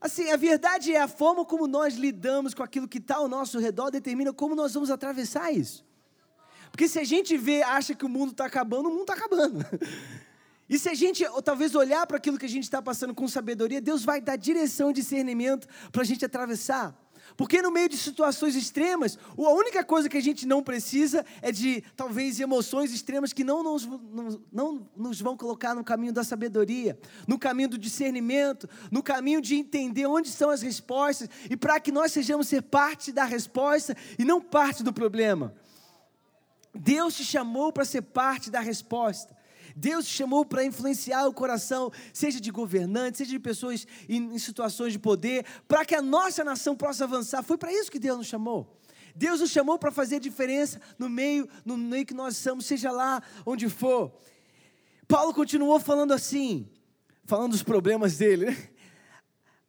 Assim, 0.00 0.30
a 0.30 0.36
verdade 0.36 0.92
é 0.92 1.00
a 1.00 1.08
forma 1.08 1.44
como 1.44 1.66
nós 1.66 1.94
lidamos 1.94 2.52
com 2.52 2.62
aquilo 2.62 2.88
que 2.88 2.98
está 2.98 3.16
ao 3.16 3.28
nosso 3.28 3.58
redor 3.58 3.90
determina 3.90 4.32
como 4.32 4.54
nós 4.54 4.74
vamos 4.74 4.90
atravessar 4.90 5.52
isso. 5.52 5.84
Porque 6.70 6.88
se 6.88 6.98
a 6.98 7.04
gente 7.04 7.36
vê, 7.36 7.62
acha 7.62 7.94
que 7.94 8.04
o 8.04 8.08
mundo 8.08 8.32
está 8.32 8.44
acabando, 8.44 8.88
o 8.88 8.92
mundo 8.92 9.02
está 9.02 9.14
acabando. 9.14 9.64
E 10.68 10.80
se 10.80 10.88
a 10.88 10.94
gente, 10.94 11.24
talvez, 11.44 11.76
olhar 11.76 12.04
para 12.08 12.16
aquilo 12.16 12.36
que 12.36 12.44
a 12.44 12.48
gente 12.48 12.64
está 12.64 12.82
passando 12.82 13.14
com 13.14 13.28
sabedoria, 13.28 13.80
Deus 13.80 14.04
vai 14.04 14.20
dar 14.20 14.34
direção 14.34 14.90
e 14.90 14.94
discernimento 14.94 15.68
para 15.92 16.02
a 16.02 16.04
gente 16.04 16.24
atravessar. 16.24 16.92
Porque 17.36 17.60
no 17.60 17.70
meio 17.70 17.88
de 17.88 17.98
situações 17.98 18.56
extremas, 18.56 19.18
a 19.36 19.50
única 19.50 19.84
coisa 19.84 20.08
que 20.08 20.16
a 20.16 20.22
gente 20.22 20.46
não 20.46 20.62
precisa 20.62 21.24
é 21.42 21.52
de 21.52 21.82
talvez 21.94 22.40
emoções 22.40 22.92
extremas 22.92 23.32
que 23.32 23.44
não 23.44 23.62
nos, 23.62 23.84
não, 23.84 24.40
não 24.50 24.88
nos 24.96 25.20
vão 25.20 25.36
colocar 25.36 25.74
no 25.74 25.84
caminho 25.84 26.14
da 26.14 26.24
sabedoria, 26.24 26.98
no 27.28 27.38
caminho 27.38 27.68
do 27.68 27.76
discernimento, 27.76 28.68
no 28.90 29.02
caminho 29.02 29.42
de 29.42 29.54
entender 29.54 30.06
onde 30.06 30.30
são 30.30 30.48
as 30.48 30.62
respostas 30.62 31.28
e 31.50 31.56
para 31.56 31.78
que 31.78 31.92
nós 31.92 32.10
sejamos 32.10 32.48
ser 32.48 32.62
parte 32.62 33.12
da 33.12 33.24
resposta 33.24 33.94
e 34.18 34.24
não 34.24 34.40
parte 34.40 34.82
do 34.82 34.92
problema. 34.92 35.54
Deus 36.74 37.16
te 37.16 37.24
chamou 37.24 37.70
para 37.70 37.84
ser 37.84 38.02
parte 38.02 38.50
da 38.50 38.60
resposta. 38.60 39.35
Deus 39.78 40.06
te 40.06 40.12
chamou 40.14 40.42
para 40.42 40.64
influenciar 40.64 41.26
o 41.26 41.34
coração, 41.34 41.92
seja 42.10 42.40
de 42.40 42.50
governantes, 42.50 43.18
seja 43.18 43.32
de 43.32 43.38
pessoas 43.38 43.86
em, 44.08 44.34
em 44.34 44.38
situações 44.38 44.94
de 44.94 44.98
poder, 44.98 45.44
para 45.68 45.84
que 45.84 45.94
a 45.94 46.00
nossa 46.00 46.42
nação 46.42 46.74
possa 46.74 47.04
avançar. 47.04 47.42
Foi 47.42 47.58
para 47.58 47.70
isso 47.70 47.90
que 47.90 47.98
Deus 47.98 48.16
nos 48.16 48.26
chamou. 48.26 48.74
Deus 49.14 49.40
nos 49.40 49.50
chamou 49.50 49.78
para 49.78 49.92
fazer 49.92 50.18
diferença 50.18 50.80
no 50.98 51.10
meio, 51.10 51.46
no 51.62 51.76
meio 51.76 52.06
que 52.06 52.14
nós 52.14 52.36
estamos, 52.36 52.64
seja 52.64 52.90
lá 52.90 53.22
onde 53.44 53.68
for. 53.68 54.10
Paulo 55.06 55.34
continuou 55.34 55.78
falando 55.78 56.12
assim, 56.12 56.66
falando 57.26 57.50
dos 57.52 57.62
problemas 57.62 58.16
dele. 58.16 58.46
Né? 58.46 58.68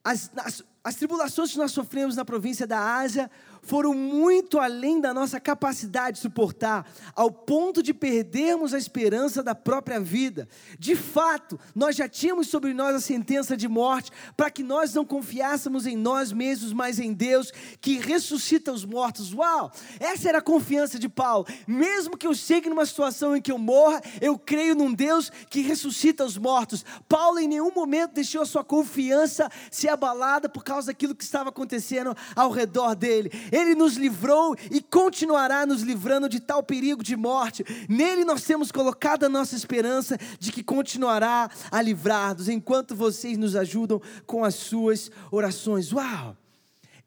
As, 0.04 0.32
as, 0.38 0.64
as 0.84 0.96
tribulações 0.96 1.52
que 1.52 1.58
nós 1.58 1.74
sofremos 1.74 2.16
na 2.16 2.24
província 2.24 2.66
da 2.66 2.80
Ásia 2.80 3.30
foram 3.68 3.94
muito 3.94 4.60
além 4.60 5.02
da 5.02 5.14
nossa 5.14 5.42
capacidade 5.42 6.18
de 6.18 6.22
suportar, 6.22 6.90
ao 7.14 7.30
ponto 7.30 7.84
de 7.84 7.94
perdermos 7.94 8.74
a 8.74 8.78
esperança 8.78 9.44
da 9.44 9.54
própria 9.54 10.00
vida. 10.00 10.48
De 10.80 10.96
fato, 10.96 11.60
nós 11.76 11.96
já 11.96 12.08
tínhamos 12.08 12.48
sobre 12.48 12.74
nós 12.74 12.96
a 12.96 13.02
sentença 13.02 13.58
de 13.58 13.68
morte, 13.68 14.10
para 14.38 14.50
que 14.50 14.64
nós 14.64 14.94
não 14.94 15.06
confiássemos 15.06 15.86
em 15.86 15.98
nós 15.98 16.32
mesmos, 16.32 16.72
mas 16.72 16.98
em 16.98 17.12
Deus, 17.12 17.52
que 17.82 18.00
ressuscita 18.00 18.72
os 18.72 18.86
mortos. 18.86 19.34
Uau! 19.34 19.70
Essa 20.00 20.30
era 20.30 20.38
a 20.38 20.42
confiança 20.42 20.98
de 20.98 21.10
Paulo. 21.10 21.46
Mesmo 21.68 22.16
que 22.16 22.26
eu 22.26 22.34
chegue 22.34 22.70
numa 22.70 22.86
situação 22.86 23.36
em 23.36 23.42
que 23.42 23.52
eu 23.52 23.58
morra, 23.58 24.02
eu 24.22 24.40
creio 24.40 24.76
num 24.76 24.94
Deus 24.94 25.30
que 25.50 25.60
ressuscita 25.60 26.24
os 26.24 26.38
mortos. 26.38 26.86
Paulo 27.10 27.38
em 27.40 27.50
nenhum 27.50 27.72
momento 27.74 28.14
deixou 28.14 28.42
a 28.42 28.46
sua 28.46 28.64
confiança 28.64 29.52
ser 29.70 29.90
abalada 29.90 30.48
por 30.48 30.64
causa 30.64 30.88
daquilo 30.88 31.14
que 31.14 31.24
estava 31.24 31.50
acontecendo 31.50 32.16
ao 32.34 32.50
redor 32.50 32.96
dele. 32.96 33.30
Ele 33.58 33.74
nos 33.74 33.96
livrou 33.96 34.56
e 34.70 34.82
continuará 34.82 35.66
nos 35.66 35.82
livrando 35.82 36.30
de 36.30 36.40
tal 36.40 36.62
perigo 36.62 37.02
de 37.02 37.16
morte. 37.16 37.64
Nele 37.90 38.24
nós 38.24 38.44
temos 38.44 38.72
colocado 38.72 39.24
a 39.24 39.30
nossa 39.30 39.56
esperança 39.56 40.18
de 40.40 40.52
que 40.52 40.64
continuará 40.64 41.50
a 41.72 41.82
livrar-nos 41.82 42.48
enquanto 42.48 42.96
vocês 42.96 43.38
nos 43.38 43.56
ajudam 43.56 44.00
com 44.26 44.44
as 44.44 44.54
suas 44.56 45.10
orações. 45.32 45.92
Uau! 45.92 46.38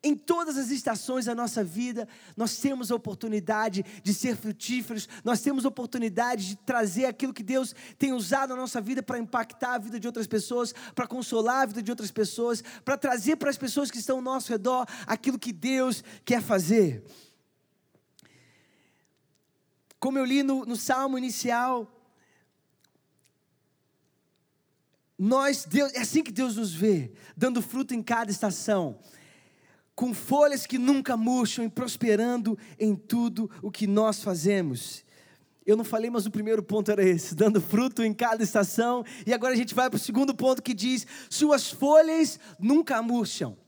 Em 0.03 0.17
todas 0.17 0.57
as 0.57 0.71
estações 0.71 1.27
da 1.27 1.35
nossa 1.35 1.63
vida, 1.63 2.09
nós 2.35 2.57
temos 2.59 2.91
a 2.91 2.95
oportunidade 2.95 3.85
de 4.03 4.15
ser 4.15 4.35
frutíferos, 4.35 5.07
nós 5.23 5.43
temos 5.43 5.67
a 5.67 5.69
oportunidade 5.69 6.49
de 6.49 6.57
trazer 6.57 7.05
aquilo 7.05 7.35
que 7.35 7.43
Deus 7.43 7.75
tem 7.99 8.15
usado 8.15 8.51
na 8.51 8.57
nossa 8.57 8.81
vida 8.81 9.03
para 9.03 9.19
impactar 9.19 9.75
a 9.75 9.79
vida 9.79 10.01
de 10.01 10.07
outras 10.07 10.27
pessoas, 10.27 10.73
para 10.95 11.07
consolar 11.07 11.63
a 11.63 11.67
vida 11.67 11.83
de 11.83 11.91
outras 11.91 12.11
pessoas, 12.11 12.65
para 12.83 12.97
trazer 12.97 13.37
para 13.37 13.51
as 13.51 13.59
pessoas 13.59 13.91
que 13.91 13.99
estão 13.99 14.17
ao 14.17 14.23
nosso 14.23 14.51
redor 14.51 14.87
aquilo 15.07 15.39
que 15.39 15.53
Deus 15.53 16.03
quer 16.25 16.41
fazer. 16.41 17.05
Como 19.99 20.19
eu 20.19 20.25
li 20.25 20.43
no, 20.43 20.65
no 20.65 20.77
salmo 20.77 21.19
inicial, 21.19 21.95
nós, 25.19 25.67
Deus, 25.67 25.93
é 25.93 26.01
assim 26.01 26.23
que 26.23 26.33
Deus 26.33 26.57
nos 26.57 26.73
vê, 26.73 27.13
dando 27.37 27.61
fruto 27.61 27.93
em 27.93 28.03
cada 28.03 28.31
estação 28.31 28.99
com 30.01 30.15
folhas 30.15 30.67
que 30.67 30.79
nunca 30.79 31.15
murcham 31.15 31.63
e 31.63 31.69
prosperando 31.69 32.59
em 32.79 32.97
tudo 32.97 33.51
o 33.61 33.71
que 33.71 33.87
nós 33.87 34.23
fazemos. 34.23 35.05
Eu 35.67 35.77
não 35.77 35.85
falei, 35.85 36.09
mas 36.09 36.25
o 36.25 36.31
primeiro 36.31 36.63
ponto 36.63 36.91
era 36.91 37.05
esse, 37.05 37.35
dando 37.37 37.61
fruto 37.61 38.03
em 38.03 38.15
cada 38.15 38.43
estação. 38.43 39.05
E 39.27 39.35
agora 39.35 39.53
a 39.53 39.57
gente 39.59 39.75
vai 39.75 39.91
para 39.91 39.99
o 39.99 40.01
segundo 40.01 40.35
ponto 40.35 40.63
que 40.63 40.73
diz: 40.73 41.07
suas 41.29 41.71
folhas 41.71 42.41
nunca 42.59 43.03
murcham. 43.03 43.59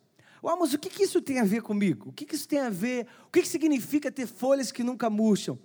Uau, 0.43 0.59
mas 0.59 0.73
o 0.73 0.79
que, 0.79 0.89
que 0.89 1.03
isso 1.03 1.21
tem 1.21 1.39
a 1.39 1.45
ver 1.45 1.61
comigo? 1.61 2.09
O 2.09 2.13
que, 2.15 2.25
que 2.25 2.35
isso 2.35 2.49
tem 2.49 2.61
a 2.61 2.71
ver? 2.71 3.07
O 3.29 3.31
que, 3.31 3.43
que 3.43 3.49
significa 3.49 4.11
ter 4.11 4.27
folhas 4.27 4.73
que 4.73 4.83
nunca 4.83 5.11
murcham? 5.11 5.59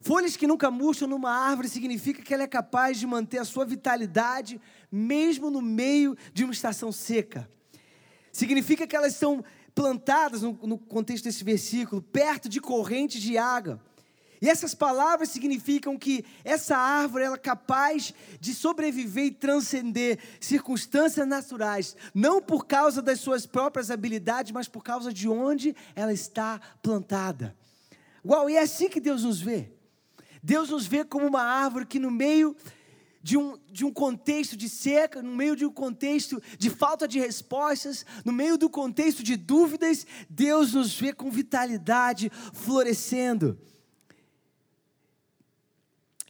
Folhas 0.00 0.36
que 0.36 0.44
nunca 0.44 0.72
murcham 0.72 1.06
numa 1.06 1.30
árvore 1.30 1.68
significa 1.68 2.20
que 2.20 2.34
ela 2.34 2.42
é 2.42 2.48
capaz 2.48 2.98
de 2.98 3.06
manter 3.06 3.38
a 3.38 3.44
sua 3.44 3.64
vitalidade 3.64 4.60
mesmo 4.90 5.52
no 5.52 5.62
meio 5.62 6.16
de 6.34 6.42
uma 6.42 6.52
estação 6.52 6.90
seca. 6.90 7.48
Significa 8.32 8.86
que 8.86 8.96
elas 8.96 9.14
são 9.14 9.44
plantadas, 9.80 10.42
no, 10.42 10.52
no 10.62 10.76
contexto 10.76 11.24
desse 11.24 11.42
versículo, 11.42 12.02
perto 12.02 12.50
de 12.50 12.60
correntes 12.60 13.22
de 13.22 13.38
água. 13.38 13.80
E 14.38 14.46
essas 14.46 14.74
palavras 14.74 15.30
significam 15.30 15.96
que 15.96 16.22
essa 16.44 16.76
árvore 16.76 17.24
ela 17.24 17.36
é 17.36 17.38
capaz 17.38 18.12
de 18.38 18.52
sobreviver 18.52 19.24
e 19.24 19.30
transcender 19.30 20.18
circunstâncias 20.38 21.26
naturais, 21.26 21.96
não 22.14 22.42
por 22.42 22.66
causa 22.66 23.00
das 23.00 23.20
suas 23.20 23.46
próprias 23.46 23.90
habilidades, 23.90 24.52
mas 24.52 24.68
por 24.68 24.84
causa 24.84 25.14
de 25.14 25.26
onde 25.26 25.74
ela 25.96 26.12
está 26.12 26.60
plantada. 26.82 27.56
Uau, 28.22 28.50
e 28.50 28.56
é 28.56 28.60
assim 28.60 28.90
que 28.90 29.00
Deus 29.00 29.24
nos 29.24 29.40
vê. 29.40 29.72
Deus 30.42 30.68
nos 30.68 30.86
vê 30.86 31.04
como 31.04 31.26
uma 31.26 31.42
árvore 31.42 31.86
que 31.86 31.98
no 31.98 32.10
meio 32.10 32.54
de 33.22 33.36
um, 33.36 33.58
de 33.70 33.84
um 33.84 33.92
contexto 33.92 34.56
de 34.56 34.68
seca, 34.68 35.22
no 35.22 35.34
meio 35.34 35.54
de 35.54 35.66
um 35.66 35.72
contexto 35.72 36.42
de 36.58 36.70
falta 36.70 37.06
de 37.06 37.18
respostas, 37.18 38.04
no 38.24 38.32
meio 38.32 38.56
do 38.56 38.70
contexto 38.70 39.22
de 39.22 39.36
dúvidas, 39.36 40.06
Deus 40.28 40.72
nos 40.72 40.98
vê 40.98 41.12
com 41.12 41.30
vitalidade 41.30 42.30
florescendo. 42.52 43.58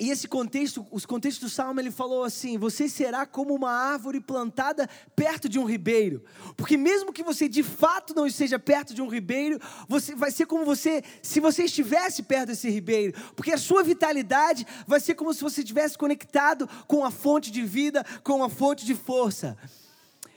E 0.00 0.08
esse 0.08 0.26
contexto, 0.26 0.86
os 0.90 1.04
contextos 1.04 1.50
do 1.50 1.54
Salmo, 1.54 1.78
ele 1.78 1.90
falou 1.90 2.24
assim: 2.24 2.56
Você 2.56 2.88
será 2.88 3.26
como 3.26 3.54
uma 3.54 3.70
árvore 3.70 4.18
plantada 4.18 4.88
perto 5.14 5.46
de 5.46 5.58
um 5.58 5.66
ribeiro. 5.66 6.24
Porque 6.56 6.74
mesmo 6.74 7.12
que 7.12 7.22
você 7.22 7.46
de 7.46 7.62
fato 7.62 8.14
não 8.14 8.26
esteja 8.26 8.58
perto 8.58 8.94
de 8.94 9.02
um 9.02 9.08
ribeiro, 9.08 9.60
você 9.86 10.14
vai 10.14 10.30
ser 10.30 10.46
como 10.46 10.64
você 10.64 11.04
se 11.22 11.38
você 11.38 11.64
estivesse 11.64 12.22
perto 12.22 12.46
desse 12.46 12.70
ribeiro. 12.70 13.12
Porque 13.36 13.52
a 13.52 13.58
sua 13.58 13.82
vitalidade 13.82 14.66
vai 14.86 15.00
ser 15.00 15.14
como 15.14 15.34
se 15.34 15.42
você 15.42 15.60
estivesse 15.60 15.98
conectado 15.98 16.66
com 16.86 17.04
a 17.04 17.10
fonte 17.10 17.50
de 17.50 17.62
vida, 17.62 18.02
com 18.24 18.42
a 18.42 18.48
fonte 18.48 18.86
de 18.86 18.94
força. 18.94 19.54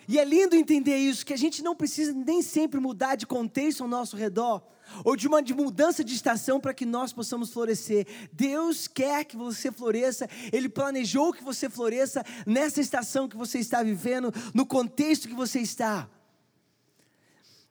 E 0.09 0.19
é 0.19 0.25
lindo 0.25 0.57
entender 0.57 0.97
isso, 0.97 1.25
que 1.25 1.33
a 1.33 1.37
gente 1.37 1.63
não 1.63 1.73
precisa 1.73 2.11
nem 2.11 2.41
sempre 2.41 2.81
mudar 2.81 3.15
de 3.15 3.25
contexto 3.25 3.81
ao 3.83 3.87
nosso 3.87 4.17
redor 4.17 4.61
ou 5.03 5.15
de 5.15 5.27
uma 5.27 5.41
de 5.41 5.53
mudança 5.53 6.03
de 6.03 6.13
estação 6.13 6.59
para 6.59 6.73
que 6.73 6.85
nós 6.85 7.13
possamos 7.13 7.51
florescer. 7.51 8.07
Deus 8.31 8.87
quer 8.87 9.25
que 9.25 9.35
você 9.35 9.71
floresça, 9.71 10.29
Ele 10.51 10.69
planejou 10.69 11.33
que 11.33 11.43
você 11.43 11.69
floresça 11.69 12.23
nessa 12.45 12.81
estação 12.81 13.27
que 13.27 13.37
você 13.37 13.59
está 13.59 13.81
vivendo, 13.83 14.33
no 14.53 14.65
contexto 14.65 15.27
que 15.27 15.33
você 15.33 15.59
está. 15.59 16.09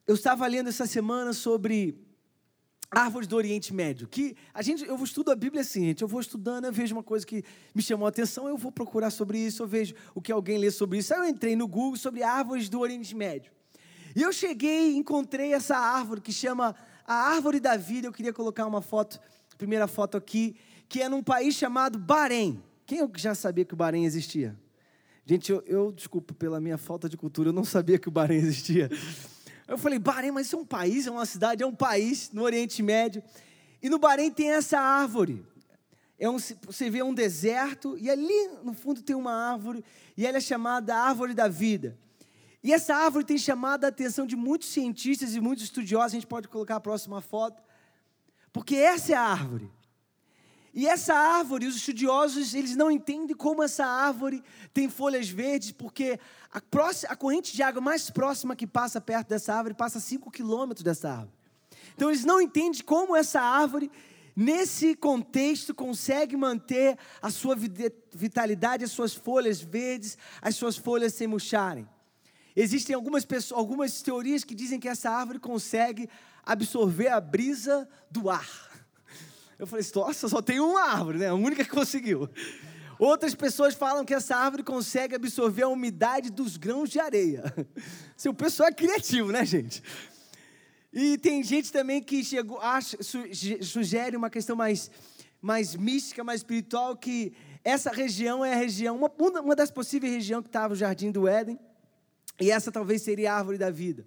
Eu 0.06 0.14
estava 0.14 0.46
lendo 0.46 0.68
essa 0.68 0.86
semana 0.86 1.32
sobre 1.32 1.96
árvores 2.90 3.26
do 3.26 3.36
Oriente 3.36 3.72
Médio, 3.72 4.06
que 4.06 4.36
a 4.52 4.60
gente, 4.60 4.84
eu 4.84 5.02
estudo 5.02 5.30
a 5.30 5.34
Bíblia 5.34 5.62
assim, 5.62 5.86
gente, 5.86 6.02
eu 6.02 6.08
vou 6.08 6.20
estudando, 6.20 6.66
eu 6.66 6.72
vejo 6.72 6.94
uma 6.94 7.02
coisa 7.02 7.24
que 7.24 7.42
me 7.74 7.80
chamou 7.80 8.04
a 8.04 8.10
atenção, 8.10 8.48
eu 8.48 8.56
vou 8.56 8.70
procurar 8.70 9.10
sobre 9.10 9.38
isso, 9.38 9.62
eu 9.62 9.66
vejo 9.66 9.94
o 10.14 10.20
que 10.20 10.30
alguém 10.30 10.58
lê 10.58 10.70
sobre 10.70 10.98
isso. 10.98 11.14
Aí 11.14 11.20
eu 11.20 11.24
entrei 11.24 11.56
no 11.56 11.66
Google 11.66 11.96
sobre 11.96 12.22
árvores 12.22 12.68
do 12.68 12.78
Oriente 12.80 13.14
Médio. 13.14 13.50
E 14.14 14.20
eu 14.20 14.30
cheguei 14.30 14.94
encontrei 14.94 15.54
essa 15.54 15.76
árvore 15.76 16.20
que 16.20 16.32
chama 16.32 16.76
a 17.06 17.14
árvore 17.14 17.60
da 17.60 17.76
vida, 17.76 18.06
eu 18.06 18.12
queria 18.12 18.32
colocar 18.32 18.66
uma 18.66 18.80
foto, 18.80 19.20
primeira 19.56 19.86
foto 19.86 20.16
aqui, 20.16 20.56
que 20.88 21.00
é 21.02 21.08
num 21.08 21.22
país 21.22 21.54
chamado 21.54 21.98
Bahrein. 21.98 22.62
Quem 22.86 23.00
já 23.16 23.34
sabia 23.34 23.64
que 23.64 23.74
o 23.74 23.76
Bahrein 23.76 24.04
existia? 24.04 24.58
Gente, 25.24 25.50
eu, 25.52 25.62
eu 25.66 25.92
desculpo 25.92 26.34
pela 26.34 26.60
minha 26.60 26.76
falta 26.76 27.08
de 27.08 27.16
cultura, 27.16 27.48
eu 27.48 27.52
não 27.52 27.64
sabia 27.64 27.98
que 27.98 28.08
o 28.08 28.10
Bahrein 28.10 28.38
existia. 28.38 28.90
Eu 29.66 29.78
falei, 29.78 29.98
Bahrein, 29.98 30.32
mas 30.32 30.46
isso 30.46 30.56
é 30.56 30.58
um 30.58 30.66
país, 30.66 31.06
é 31.06 31.10
uma 31.10 31.24
cidade, 31.24 31.62
é 31.62 31.66
um 31.66 31.74
país 31.74 32.30
no 32.32 32.42
Oriente 32.42 32.82
Médio. 32.82 33.22
E 33.82 33.88
no 33.88 33.98
Bahrein 33.98 34.30
tem 34.30 34.50
essa 34.50 34.78
árvore. 34.78 35.44
É 36.18 36.28
um, 36.28 36.38
você 36.38 36.90
vê 36.90 37.02
um 37.02 37.14
deserto 37.14 37.96
e 37.98 38.10
ali 38.10 38.48
no 38.62 38.74
fundo 38.74 39.02
tem 39.02 39.16
uma 39.16 39.32
árvore 39.32 39.84
e 40.16 40.26
ela 40.26 40.38
é 40.38 40.40
chamada 40.40 40.94
árvore 40.94 41.34
da 41.34 41.48
vida. 41.48 41.98
E 42.62 42.72
essa 42.72 42.94
árvore 42.94 43.24
tem 43.24 43.36
chamado 43.36 43.84
a 43.84 43.88
atenção 43.88 44.26
de 44.26 44.36
muitos 44.36 44.68
cientistas 44.68 45.34
e 45.34 45.40
muitos 45.40 45.64
estudiosos, 45.64 46.12
a 46.12 46.14
gente 46.14 46.26
pode 46.26 46.46
colocar 46.46 46.76
a 46.76 46.80
próxima 46.80 47.20
foto, 47.20 47.62
porque 48.52 48.76
essa 48.76 49.12
é 49.12 49.16
a 49.16 49.22
árvore. 49.22 49.70
E 50.74 50.86
essa 50.86 51.12
árvore, 51.12 51.66
os 51.66 51.76
estudiosos, 51.76 52.54
eles 52.54 52.74
não 52.74 52.90
entendem 52.90 53.36
como 53.36 53.62
essa 53.62 53.84
árvore 53.84 54.42
tem 54.72 54.88
folhas 54.88 55.28
verdes, 55.28 55.70
porque 55.72 56.18
a, 56.50 56.60
próxima, 56.62 57.12
a 57.12 57.16
corrente 57.16 57.54
de 57.54 57.62
água 57.62 57.82
mais 57.82 58.08
próxima 58.08 58.56
que 58.56 58.66
passa 58.66 59.00
perto 59.00 59.28
dessa 59.28 59.52
árvore 59.52 59.74
passa 59.74 60.00
5 60.00 60.30
quilômetros 60.30 60.82
dessa 60.82 61.10
árvore. 61.10 61.36
Então 61.94 62.08
eles 62.08 62.24
não 62.24 62.40
entendem 62.40 62.82
como 62.82 63.14
essa 63.14 63.40
árvore, 63.40 63.90
nesse 64.34 64.94
contexto, 64.94 65.74
consegue 65.74 66.38
manter 66.38 66.96
a 67.20 67.30
sua 67.30 67.54
vitalidade, 68.10 68.84
as 68.84 68.92
suas 68.92 69.12
folhas 69.12 69.60
verdes, 69.60 70.16
as 70.40 70.56
suas 70.56 70.78
folhas 70.78 71.12
sem 71.12 71.26
murcharem. 71.26 71.86
Existem 72.54 72.94
algumas, 72.94 73.24
pessoas, 73.24 73.58
algumas 73.58 74.02
teorias 74.02 74.44
que 74.44 74.54
dizem 74.54 74.78
que 74.78 74.88
essa 74.88 75.10
árvore 75.10 75.38
consegue 75.38 76.08
absorver 76.44 77.08
a 77.08 77.20
brisa 77.20 77.88
do 78.10 78.28
ar. 78.28 78.48
Eu 79.58 79.66
falei, 79.66 79.84
nossa, 79.94 80.28
só 80.28 80.42
tem 80.42 80.60
uma 80.60 80.82
árvore, 80.82 81.18
né? 81.18 81.28
A 81.28 81.34
única 81.34 81.64
que 81.64 81.70
conseguiu. 81.70 82.28
Outras 82.98 83.34
pessoas 83.34 83.74
falam 83.74 84.04
que 84.04 84.12
essa 84.12 84.36
árvore 84.36 84.62
consegue 84.62 85.14
absorver 85.14 85.62
a 85.62 85.68
umidade 85.68 86.30
dos 86.30 86.56
grãos 86.56 86.90
de 86.90 87.00
areia. 87.00 87.42
Seu 88.16 88.34
pessoal 88.34 88.68
é 88.68 88.72
criativo, 88.72 89.32
né, 89.32 89.44
gente? 89.44 89.82
E 90.92 91.16
tem 91.18 91.42
gente 91.42 91.72
também 91.72 92.02
que 92.02 92.22
chegou, 92.22 92.60
acha, 92.60 92.98
sugere 93.62 94.14
uma 94.14 94.28
questão 94.28 94.54
mais, 94.54 94.90
mais 95.40 95.74
mística, 95.74 96.22
mais 96.22 96.40
espiritual, 96.40 96.94
que 96.96 97.32
essa 97.64 97.90
região 97.90 98.44
é 98.44 98.52
a 98.52 98.56
região, 98.56 98.96
uma, 98.96 99.10
uma 99.40 99.56
das 99.56 99.70
possíveis 99.70 100.12
regiões 100.12 100.42
que 100.42 100.48
estava 100.48 100.74
o 100.74 100.76
Jardim 100.76 101.10
do 101.10 101.26
Éden 101.26 101.58
e 102.40 102.50
essa 102.50 102.72
talvez 102.72 103.02
seria 103.02 103.32
a 103.32 103.36
árvore 103.36 103.58
da 103.58 103.70
vida. 103.70 104.06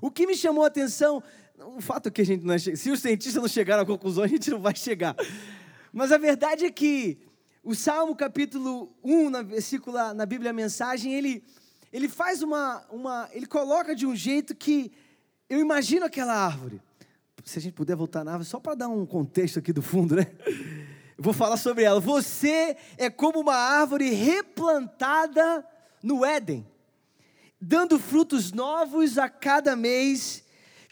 O 0.00 0.10
que 0.10 0.26
me 0.26 0.36
chamou 0.36 0.64
a 0.64 0.66
atenção, 0.66 1.22
o 1.58 1.80
fato 1.80 2.08
é 2.08 2.10
que 2.10 2.20
a 2.20 2.26
gente 2.26 2.44
não 2.44 2.54
é, 2.54 2.58
se 2.58 2.90
os 2.90 3.00
cientistas 3.00 3.40
não 3.40 3.48
chegaram 3.48 3.82
à 3.82 3.86
conclusão, 3.86 4.24
a 4.24 4.28
gente 4.28 4.50
não 4.50 4.60
vai 4.60 4.74
chegar. 4.74 5.14
Mas 5.92 6.10
a 6.10 6.18
verdade 6.18 6.64
é 6.64 6.70
que 6.70 7.18
o 7.62 7.74
Salmo 7.74 8.16
capítulo 8.16 8.92
1, 9.04 9.30
na 9.30 9.42
versículo 9.42 9.96
na 10.14 10.26
Bíblia 10.26 10.50
a 10.50 10.54
mensagem, 10.54 11.14
ele 11.14 11.44
ele 11.92 12.08
faz 12.08 12.42
uma 12.42 12.84
uma 12.90 13.28
ele 13.32 13.46
coloca 13.46 13.94
de 13.94 14.06
um 14.06 14.16
jeito 14.16 14.54
que 14.54 14.90
eu 15.48 15.60
imagino 15.60 16.06
aquela 16.06 16.34
árvore. 16.34 16.80
Se 17.44 17.58
a 17.58 17.62
gente 17.62 17.74
puder 17.74 17.96
voltar 17.96 18.24
na 18.24 18.32
árvore 18.32 18.48
só 18.48 18.58
para 18.58 18.74
dar 18.74 18.88
um 18.88 19.04
contexto 19.04 19.58
aqui 19.58 19.72
do 19.72 19.82
fundo, 19.82 20.16
né? 20.16 20.26
Eu 21.18 21.22
vou 21.22 21.32
falar 21.32 21.56
sobre 21.56 21.84
ela. 21.84 22.00
Você 22.00 22.76
é 22.96 23.10
como 23.10 23.40
uma 23.40 23.54
árvore 23.54 24.10
replantada 24.10 25.64
no 26.02 26.24
Éden 26.24 26.66
dando 27.64 27.96
frutos 27.96 28.50
novos 28.50 29.16
a 29.18 29.28
cada 29.28 29.76
mês, 29.76 30.42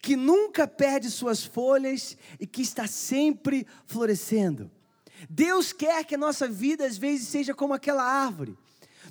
que 0.01 0.15
nunca 0.15 0.69
perde 0.69 1.11
suas 1.11 1.45
folhas 1.45 2.17
e 2.39 2.47
que 2.47 2.63
está 2.63 2.87
sempre 2.87 3.67
florescendo. 3.87 4.71
Deus 5.29 5.73
quer 5.73 6.05
que 6.05 6.15
a 6.15 6.19
nossa 6.19 6.49
vida 6.49 6.87
às 6.87 6.97
vezes 6.97 7.27
seja 7.27 7.53
como 7.53 7.75
aquela 7.75 8.05
árvore. 8.05 8.57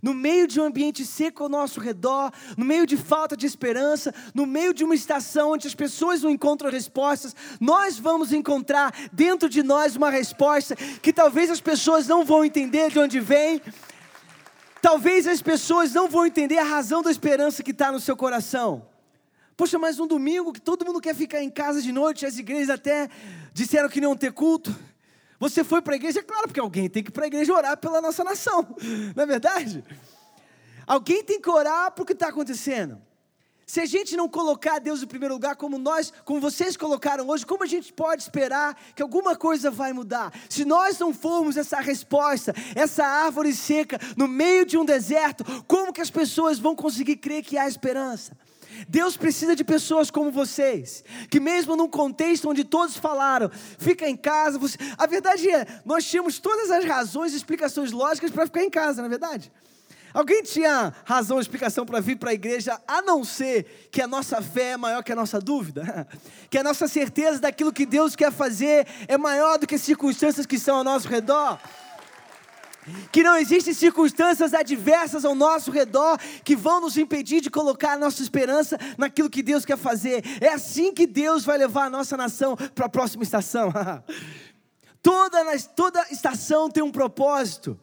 No 0.01 0.13
meio 0.13 0.47
de 0.47 0.61
um 0.61 0.63
ambiente 0.63 1.05
seco 1.05 1.43
ao 1.43 1.49
nosso 1.49 1.81
redor, 1.81 2.31
no 2.57 2.63
meio 2.63 2.85
de 2.85 2.95
falta 2.95 3.35
de 3.35 3.45
esperança, 3.45 4.15
no 4.33 4.45
meio 4.45 4.73
de 4.73 4.85
uma 4.85 4.95
estação 4.95 5.51
onde 5.51 5.67
as 5.67 5.75
pessoas 5.75 6.23
não 6.23 6.29
encontram 6.29 6.71
respostas, 6.71 7.35
nós 7.59 7.99
vamos 7.99 8.31
encontrar 8.31 8.93
dentro 9.11 9.49
de 9.49 9.61
nós 9.61 9.97
uma 9.97 10.09
resposta 10.09 10.75
que 10.75 11.11
talvez 11.11 11.49
as 11.49 11.59
pessoas 11.59 12.07
não 12.07 12.23
vão 12.23 12.45
entender 12.45 12.89
de 12.89 12.99
onde 12.99 13.19
vem, 13.19 13.61
Talvez 14.81 15.27
as 15.27 15.41
pessoas 15.41 15.93
não 15.93 16.07
vão 16.07 16.25
entender 16.25 16.57
a 16.57 16.63
razão 16.63 17.01
da 17.01 17.11
esperança 17.11 17.61
que 17.61 17.71
está 17.71 17.91
no 17.91 17.99
seu 17.99 18.15
coração. 18.15 18.87
Poxa, 19.57 19.77
mas 19.77 19.99
um 19.99 20.07
domingo 20.07 20.53
que 20.53 20.61
todo 20.61 20.85
mundo 20.85 21.01
quer 21.01 21.13
ficar 21.13 21.43
em 21.43 21.49
casa 21.49 21.81
de 21.81 21.91
noite, 21.91 22.25
as 22.25 22.37
igrejas 22.37 22.69
até 22.69 23.09
disseram 23.53 23.89
que 23.89 23.99
não 23.99 24.15
ter 24.15 24.31
culto. 24.31 24.73
Você 25.37 25.63
foi 25.63 25.81
para 25.81 25.93
a 25.93 25.97
igreja? 25.97 26.23
Claro, 26.23 26.47
porque 26.47 26.59
alguém 26.59 26.89
tem 26.89 27.03
que 27.03 27.09
ir 27.09 27.11
para 27.11 27.25
a 27.25 27.27
igreja 27.27 27.53
orar 27.53 27.77
pela 27.77 28.01
nossa 28.01 28.23
nação, 28.23 28.75
não 29.15 29.23
é 29.23 29.25
verdade? 29.25 29.83
Alguém 30.87 31.23
tem 31.23 31.41
que 31.41 31.49
orar 31.49 31.91
para 31.91 32.03
o 32.03 32.05
que 32.05 32.13
está 32.13 32.29
acontecendo. 32.29 33.01
Se 33.69 33.79
a 33.79 33.85
gente 33.85 34.17
não 34.17 34.27
colocar 34.27 34.79
Deus 34.79 35.03
em 35.03 35.05
primeiro 35.05 35.35
lugar, 35.35 35.55
como 35.55 35.77
nós, 35.77 36.11
como 36.25 36.41
vocês 36.41 36.75
colocaram 36.75 37.27
hoje, 37.27 37.45
como 37.45 37.63
a 37.63 37.67
gente 37.67 37.93
pode 37.93 38.23
esperar 38.23 38.75
que 38.95 39.01
alguma 39.03 39.35
coisa 39.35 39.69
vai 39.69 39.93
mudar? 39.93 40.33
Se 40.49 40.65
nós 40.65 40.97
não 40.97 41.13
formos 41.13 41.55
essa 41.55 41.79
resposta, 41.79 42.51
essa 42.73 43.05
árvore 43.05 43.53
seca 43.53 43.99
no 44.17 44.27
meio 44.27 44.65
de 44.65 44.75
um 44.75 44.83
deserto, 44.83 45.43
como 45.67 45.93
que 45.93 46.01
as 46.01 46.09
pessoas 46.09 46.57
vão 46.57 46.75
conseguir 46.75 47.17
crer 47.17 47.43
que 47.43 47.59
há 47.59 47.67
esperança? 47.67 48.35
Deus 48.87 49.15
precisa 49.15 49.55
de 49.55 49.63
pessoas 49.63 50.09
como 50.09 50.31
vocês, 50.31 51.03
que 51.29 51.39
mesmo 51.39 51.75
num 51.75 51.87
contexto 51.87 52.49
onde 52.49 52.63
todos 52.63 52.97
falaram, 52.97 53.51
fica 53.77 54.09
em 54.09 54.17
casa, 54.17 54.57
você... 54.57 54.77
a 54.97 55.05
verdade 55.05 55.47
é, 55.47 55.67
nós 55.85 56.03
tínhamos 56.05 56.39
todas 56.39 56.71
as 56.71 56.85
razões 56.85 57.33
e 57.33 57.37
explicações 57.37 57.91
lógicas 57.91 58.31
para 58.31 58.47
ficar 58.47 58.63
em 58.63 58.69
casa, 58.71 59.03
na 59.03 59.05
é 59.05 59.09
verdade? 59.11 59.51
Alguém 60.13 60.41
tinha 60.41 60.93
razão 61.05 61.37
ou 61.37 61.41
explicação 61.41 61.85
para 61.85 61.99
vir 61.99 62.17
para 62.17 62.31
a 62.31 62.33
igreja, 62.33 62.79
a 62.87 63.01
não 63.01 63.23
ser 63.23 63.89
que 63.91 64.01
a 64.01 64.07
nossa 64.07 64.41
fé 64.41 64.71
é 64.71 64.77
maior 64.77 65.03
que 65.03 65.11
a 65.11 65.15
nossa 65.15 65.39
dúvida? 65.39 66.07
Que 66.49 66.57
a 66.57 66.63
nossa 66.63 66.87
certeza 66.87 67.39
daquilo 67.39 67.71
que 67.71 67.85
Deus 67.85 68.15
quer 68.15 68.31
fazer 68.31 68.87
é 69.07 69.19
maior 69.19 69.59
do 69.59 69.67
que 69.67 69.75
as 69.75 69.81
circunstâncias 69.81 70.47
que 70.47 70.55
estão 70.55 70.77
ao 70.77 70.83
nosso 70.83 71.07
redor? 71.07 71.59
Que 73.11 73.21
não 73.21 73.35
existem 73.37 73.71
circunstâncias 73.71 74.53
adversas 74.53 75.25
ao 75.25 75.35
nosso 75.35 75.69
redor 75.69 76.17
que 76.43 76.55
vão 76.55 76.81
nos 76.81 76.97
impedir 76.97 77.39
de 77.39 77.51
colocar 77.51 77.93
a 77.93 77.97
nossa 77.97 78.23
esperança 78.23 78.79
naquilo 78.97 79.29
que 79.29 79.43
Deus 79.43 79.63
quer 79.63 79.77
fazer. 79.77 80.23
É 80.41 80.49
assim 80.49 80.91
que 80.91 81.05
Deus 81.05 81.45
vai 81.45 81.57
levar 81.57 81.85
a 81.85 81.89
nossa 81.89 82.17
nação 82.17 82.55
para 82.55 82.87
a 82.87 82.89
próxima 82.89 83.23
estação. 83.23 83.71
Toda, 85.01 85.39
toda 85.75 86.05
estação 86.11 86.69
tem 86.69 86.83
um 86.83 86.91
propósito. 86.91 87.79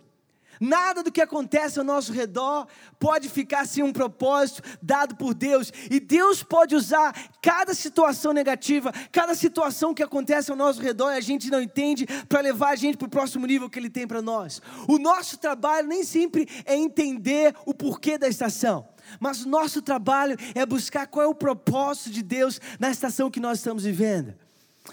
Nada 0.60 1.02
do 1.02 1.12
que 1.12 1.20
acontece 1.20 1.78
ao 1.78 1.84
nosso 1.84 2.12
redor 2.12 2.66
pode 2.98 3.28
ficar 3.28 3.66
sem 3.66 3.82
um 3.82 3.92
propósito 3.92 4.62
dado 4.82 5.16
por 5.16 5.34
Deus. 5.34 5.72
E 5.90 6.00
Deus 6.00 6.42
pode 6.42 6.74
usar 6.74 7.14
cada 7.42 7.74
situação 7.74 8.32
negativa, 8.32 8.92
cada 9.12 9.34
situação 9.34 9.94
que 9.94 10.02
acontece 10.02 10.50
ao 10.50 10.56
nosso 10.56 10.80
redor 10.80 11.12
e 11.12 11.16
a 11.16 11.20
gente 11.20 11.50
não 11.50 11.60
entende, 11.60 12.06
para 12.28 12.40
levar 12.40 12.70
a 12.70 12.76
gente 12.76 12.96
para 12.96 13.06
o 13.06 13.10
próximo 13.10 13.46
nível 13.46 13.68
que 13.68 13.78
Ele 13.78 13.90
tem 13.90 14.06
para 14.06 14.22
nós. 14.22 14.60
O 14.88 14.98
nosso 14.98 15.38
trabalho 15.38 15.88
nem 15.88 16.04
sempre 16.04 16.48
é 16.64 16.76
entender 16.76 17.54
o 17.64 17.74
porquê 17.74 18.18
da 18.18 18.28
estação. 18.28 18.86
Mas 19.20 19.44
o 19.44 19.48
nosso 19.48 19.80
trabalho 19.80 20.36
é 20.54 20.66
buscar 20.66 21.06
qual 21.06 21.24
é 21.24 21.28
o 21.28 21.34
propósito 21.34 22.10
de 22.10 22.22
Deus 22.22 22.60
na 22.78 22.90
estação 22.90 23.30
que 23.30 23.40
nós 23.40 23.58
estamos 23.58 23.84
vivendo. 23.84 24.45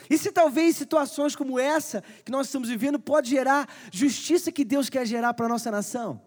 E 0.10 0.18
se 0.18 0.32
talvez 0.32 0.76
situações 0.76 1.36
como 1.36 1.60
essa 1.60 2.04
que 2.24 2.32
nós 2.32 2.48
estamos 2.48 2.70
vivendo 2.70 3.00
pode 3.00 3.30
gerar 3.30 3.68
justiça 3.92 4.52
que 4.52 4.64
Deus 4.64 4.90
quer 4.90 5.06
gerar 5.06 5.34
para 5.34 5.46
a 5.46 5.50
nossa 5.50 5.72
nação? 5.72 6.22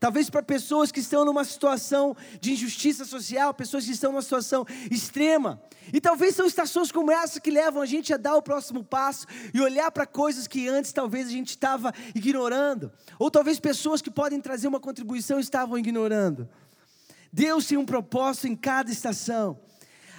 Talvez 0.00 0.30
para 0.30 0.42
pessoas 0.42 0.90
que 0.90 1.00
estão 1.00 1.26
numa 1.26 1.44
situação 1.44 2.16
de 2.40 2.52
injustiça 2.52 3.04
social, 3.04 3.52
pessoas 3.52 3.84
que 3.84 3.92
estão 3.92 4.10
numa 4.10 4.22
situação 4.22 4.66
extrema. 4.90 5.62
E 5.92 6.00
talvez 6.00 6.34
são 6.34 6.46
estações 6.46 6.90
como 6.90 7.12
essa 7.12 7.38
que 7.38 7.50
levam 7.50 7.82
a 7.82 7.86
gente 7.86 8.12
a 8.14 8.16
dar 8.16 8.34
o 8.34 8.40
próximo 8.40 8.82
passo 8.82 9.26
e 9.52 9.60
olhar 9.60 9.90
para 9.90 10.06
coisas 10.06 10.46
que 10.46 10.66
antes 10.66 10.90
talvez 10.90 11.26
a 11.26 11.30
gente 11.30 11.50
estava 11.50 11.92
ignorando. 12.14 12.90
Ou 13.18 13.30
talvez 13.30 13.60
pessoas 13.60 14.00
que 14.00 14.10
podem 14.10 14.40
trazer 14.40 14.68
uma 14.68 14.80
contribuição 14.80 15.38
estavam 15.38 15.76
ignorando. 15.76 16.48
Deus 17.30 17.66
tem 17.66 17.76
um 17.76 17.84
propósito 17.84 18.48
em 18.48 18.56
cada 18.56 18.90
estação. 18.90 19.60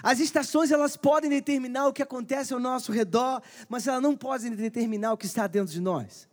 As 0.03 0.19
estações 0.19 0.71
elas 0.71 0.97
podem 0.97 1.29
determinar 1.29 1.87
o 1.87 1.93
que 1.93 2.01
acontece 2.01 2.53
ao 2.53 2.59
nosso 2.59 2.91
redor, 2.91 3.41
mas 3.69 3.87
elas 3.87 4.01
não 4.01 4.15
podem 4.15 4.51
determinar 4.51 5.13
o 5.13 5.17
que 5.17 5.25
está 5.25 5.47
dentro 5.47 5.71
de 5.71 5.81
nós. 5.81 6.29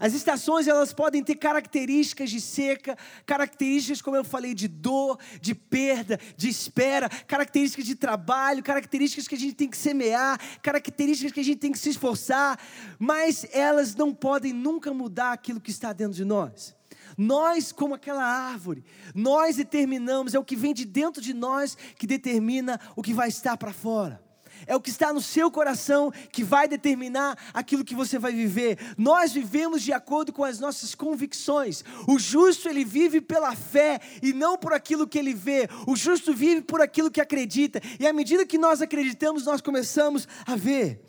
As 0.00 0.14
estações 0.14 0.66
elas 0.66 0.94
podem 0.94 1.22
ter 1.22 1.34
características 1.34 2.30
de 2.30 2.40
seca, 2.40 2.96
características, 3.26 4.00
como 4.00 4.16
eu 4.16 4.24
falei, 4.24 4.54
de 4.54 4.66
dor, 4.66 5.18
de 5.42 5.54
perda, 5.54 6.18
de 6.38 6.48
espera, 6.48 7.06
características 7.26 7.84
de 7.84 7.94
trabalho, 7.94 8.62
características 8.62 9.28
que 9.28 9.34
a 9.34 9.38
gente 9.38 9.54
tem 9.54 9.68
que 9.68 9.76
semear, 9.76 10.40
características 10.62 11.32
que 11.32 11.40
a 11.40 11.44
gente 11.44 11.58
tem 11.58 11.70
que 11.70 11.78
se 11.78 11.90
esforçar, 11.90 12.58
mas 12.98 13.46
elas 13.52 13.94
não 13.94 14.14
podem 14.14 14.54
nunca 14.54 14.94
mudar 14.94 15.32
aquilo 15.32 15.60
que 15.60 15.70
está 15.70 15.92
dentro 15.92 16.14
de 16.14 16.24
nós. 16.24 16.74
Nós, 17.22 17.70
como 17.70 17.94
aquela 17.94 18.24
árvore, 18.24 18.82
nós 19.14 19.56
determinamos, 19.56 20.32
é 20.32 20.38
o 20.38 20.44
que 20.44 20.56
vem 20.56 20.72
de 20.72 20.86
dentro 20.86 21.20
de 21.20 21.34
nós 21.34 21.76
que 21.98 22.06
determina 22.06 22.80
o 22.96 23.02
que 23.02 23.12
vai 23.12 23.28
estar 23.28 23.58
para 23.58 23.74
fora. 23.74 24.24
É 24.66 24.74
o 24.74 24.80
que 24.80 24.88
está 24.88 25.12
no 25.12 25.20
seu 25.20 25.50
coração 25.50 26.10
que 26.32 26.42
vai 26.42 26.66
determinar 26.66 27.36
aquilo 27.52 27.84
que 27.84 27.94
você 27.94 28.18
vai 28.18 28.32
viver. 28.32 28.78
Nós 28.96 29.32
vivemos 29.32 29.82
de 29.82 29.92
acordo 29.92 30.32
com 30.32 30.44
as 30.44 30.58
nossas 30.58 30.94
convicções. 30.94 31.84
O 32.08 32.18
justo 32.18 32.70
ele 32.70 32.86
vive 32.86 33.20
pela 33.20 33.54
fé 33.54 34.00
e 34.22 34.32
não 34.32 34.56
por 34.56 34.72
aquilo 34.72 35.06
que 35.06 35.18
ele 35.18 35.34
vê. 35.34 35.68
O 35.86 35.94
justo 35.96 36.32
vive 36.32 36.62
por 36.62 36.80
aquilo 36.80 37.10
que 37.10 37.20
acredita. 37.20 37.82
E 37.98 38.06
à 38.06 38.14
medida 38.14 38.46
que 38.46 38.56
nós 38.56 38.80
acreditamos, 38.80 39.44
nós 39.44 39.60
começamos 39.60 40.26
a 40.46 40.56
ver. 40.56 41.04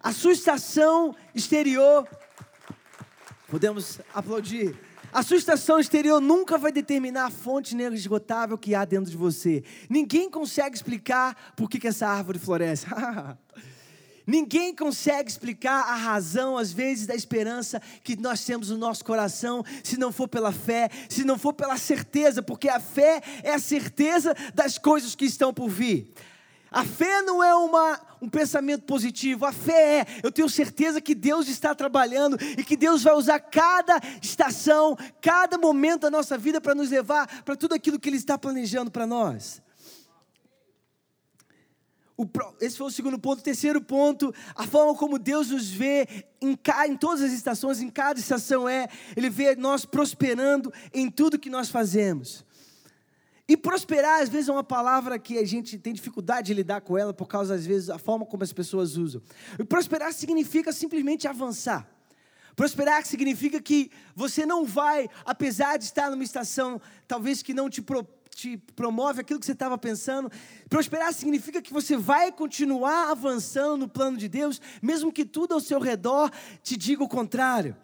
A 0.00 0.12
sua 0.12 0.32
estação 0.32 1.12
exterior, 1.34 2.08
podemos 3.48 3.98
aplaudir. 4.14 4.93
A 5.14 5.22
sua 5.22 5.36
estação 5.36 5.78
exterior 5.78 6.20
nunca 6.20 6.58
vai 6.58 6.72
determinar 6.72 7.26
a 7.26 7.30
fonte 7.30 7.72
inesgotável 7.72 8.58
que 8.58 8.74
há 8.74 8.84
dentro 8.84 9.12
de 9.12 9.16
você. 9.16 9.62
Ninguém 9.88 10.28
consegue 10.28 10.74
explicar 10.74 11.52
por 11.54 11.70
que, 11.70 11.78
que 11.78 11.86
essa 11.86 12.08
árvore 12.08 12.36
floresce. 12.36 12.84
Ninguém 14.26 14.74
consegue 14.74 15.30
explicar 15.30 15.84
a 15.84 15.94
razão, 15.94 16.58
às 16.58 16.72
vezes, 16.72 17.06
da 17.06 17.14
esperança 17.14 17.80
que 18.02 18.16
nós 18.16 18.44
temos 18.44 18.70
no 18.70 18.76
nosso 18.76 19.04
coração, 19.04 19.64
se 19.84 19.96
não 19.96 20.10
for 20.10 20.26
pela 20.26 20.50
fé, 20.50 20.90
se 21.08 21.22
não 21.22 21.38
for 21.38 21.52
pela 21.52 21.76
certeza, 21.76 22.42
porque 22.42 22.68
a 22.68 22.80
fé 22.80 23.22
é 23.44 23.54
a 23.54 23.58
certeza 23.60 24.34
das 24.52 24.78
coisas 24.78 25.14
que 25.14 25.26
estão 25.26 25.54
por 25.54 25.68
vir. 25.68 26.12
A 26.74 26.84
fé 26.84 27.22
não 27.22 27.40
é 27.40 27.54
uma, 27.54 28.00
um 28.20 28.28
pensamento 28.28 28.82
positivo, 28.82 29.46
a 29.46 29.52
fé 29.52 30.00
é, 30.00 30.06
eu 30.24 30.32
tenho 30.32 30.48
certeza 30.48 31.00
que 31.00 31.14
Deus 31.14 31.46
está 31.46 31.72
trabalhando 31.72 32.36
e 32.58 32.64
que 32.64 32.76
Deus 32.76 33.04
vai 33.04 33.14
usar 33.14 33.38
cada 33.38 34.00
estação, 34.20 34.96
cada 35.22 35.56
momento 35.56 36.00
da 36.00 36.10
nossa 36.10 36.36
vida 36.36 36.60
para 36.60 36.74
nos 36.74 36.90
levar 36.90 37.44
para 37.44 37.54
tudo 37.54 37.76
aquilo 37.76 37.96
que 37.96 38.08
Ele 38.08 38.16
está 38.16 38.36
planejando 38.36 38.90
para 38.90 39.06
nós. 39.06 39.62
O, 42.16 42.28
esse 42.60 42.76
foi 42.76 42.88
o 42.88 42.90
segundo 42.90 43.20
ponto. 43.20 43.38
O 43.38 43.44
terceiro 43.44 43.80
ponto, 43.80 44.34
a 44.56 44.66
forma 44.66 44.96
como 44.96 45.16
Deus 45.16 45.50
nos 45.50 45.70
vê 45.70 46.26
em, 46.42 46.58
em 46.88 46.96
todas 46.96 47.22
as 47.22 47.30
estações, 47.30 47.80
em 47.80 47.88
cada 47.88 48.18
estação 48.18 48.68
é, 48.68 48.88
Ele 49.16 49.30
vê 49.30 49.54
nós 49.54 49.84
prosperando 49.84 50.72
em 50.92 51.08
tudo 51.08 51.38
que 51.38 51.48
nós 51.48 51.68
fazemos. 51.68 52.44
E 53.46 53.56
prosperar, 53.56 54.22
às 54.22 54.28
vezes, 54.28 54.48
é 54.48 54.52
uma 54.52 54.64
palavra 54.64 55.18
que 55.18 55.36
a 55.36 55.44
gente 55.44 55.78
tem 55.78 55.92
dificuldade 55.92 56.46
de 56.46 56.54
lidar 56.54 56.80
com 56.80 56.96
ela 56.96 57.12
por 57.12 57.28
causa, 57.28 57.54
às 57.54 57.66
vezes, 57.66 57.88
da 57.88 57.98
forma 57.98 58.24
como 58.24 58.42
as 58.42 58.52
pessoas 58.52 58.96
usam. 58.96 59.20
E 59.58 59.64
prosperar 59.64 60.12
significa 60.14 60.72
simplesmente 60.72 61.28
avançar. 61.28 61.86
Prosperar 62.56 63.04
significa 63.04 63.60
que 63.60 63.90
você 64.14 64.46
não 64.46 64.64
vai, 64.64 65.08
apesar 65.26 65.76
de 65.76 65.84
estar 65.84 66.10
numa 66.10 66.24
estação, 66.24 66.80
talvez 67.06 67.42
que 67.42 67.52
não 67.52 67.68
te, 67.68 67.82
pro, 67.82 68.06
te 68.30 68.56
promove 68.76 69.20
aquilo 69.20 69.40
que 69.40 69.44
você 69.46 69.52
estava 69.52 69.76
pensando. 69.76 70.30
Prosperar 70.70 71.12
significa 71.12 71.60
que 71.60 71.72
você 71.72 71.96
vai 71.96 72.32
continuar 72.32 73.10
avançando 73.10 73.78
no 73.78 73.88
plano 73.88 74.16
de 74.16 74.28
Deus, 74.28 74.58
mesmo 74.80 75.12
que 75.12 75.24
tudo 75.24 75.52
ao 75.52 75.60
seu 75.60 75.80
redor 75.80 76.30
te 76.62 76.76
diga 76.76 77.02
o 77.02 77.08
contrário. 77.08 77.76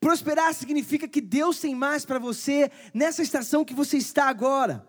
Prosperar 0.00 0.52
significa 0.54 1.08
que 1.08 1.20
Deus 1.20 1.58
tem 1.58 1.74
mais 1.74 2.04
para 2.04 2.18
você 2.18 2.70
nessa 2.92 3.22
estação 3.22 3.64
que 3.64 3.74
você 3.74 3.96
está 3.96 4.28
agora. 4.28 4.86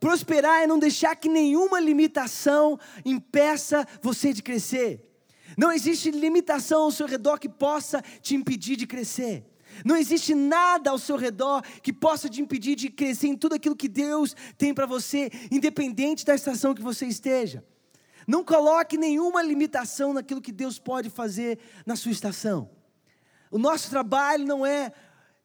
Prosperar 0.00 0.62
é 0.62 0.66
não 0.66 0.78
deixar 0.78 1.14
que 1.16 1.28
nenhuma 1.28 1.80
limitação 1.80 2.78
impeça 3.04 3.86
você 4.02 4.32
de 4.32 4.42
crescer. 4.42 5.10
Não 5.56 5.70
existe 5.70 6.10
limitação 6.10 6.82
ao 6.82 6.90
seu 6.90 7.06
redor 7.06 7.38
que 7.38 7.48
possa 7.48 8.02
te 8.20 8.34
impedir 8.34 8.76
de 8.76 8.86
crescer. 8.86 9.44
Não 9.84 9.96
existe 9.96 10.34
nada 10.34 10.90
ao 10.90 10.98
seu 10.98 11.16
redor 11.16 11.62
que 11.82 11.92
possa 11.92 12.28
te 12.28 12.40
impedir 12.40 12.76
de 12.76 12.88
crescer 12.88 13.28
em 13.28 13.36
tudo 13.36 13.54
aquilo 13.54 13.76
que 13.76 13.88
Deus 13.88 14.34
tem 14.56 14.72
para 14.72 14.86
você, 14.86 15.30
independente 15.50 16.24
da 16.24 16.34
estação 16.34 16.74
que 16.74 16.82
você 16.82 17.06
esteja. 17.06 17.64
Não 18.26 18.44
coloque 18.44 18.96
nenhuma 18.96 19.42
limitação 19.42 20.12
naquilo 20.12 20.40
que 20.40 20.52
Deus 20.52 20.78
pode 20.78 21.10
fazer 21.10 21.58
na 21.84 21.96
sua 21.96 22.12
estação. 22.12 22.70
O 23.54 23.58
nosso 23.58 23.88
trabalho 23.88 24.44
não 24.44 24.66
é 24.66 24.92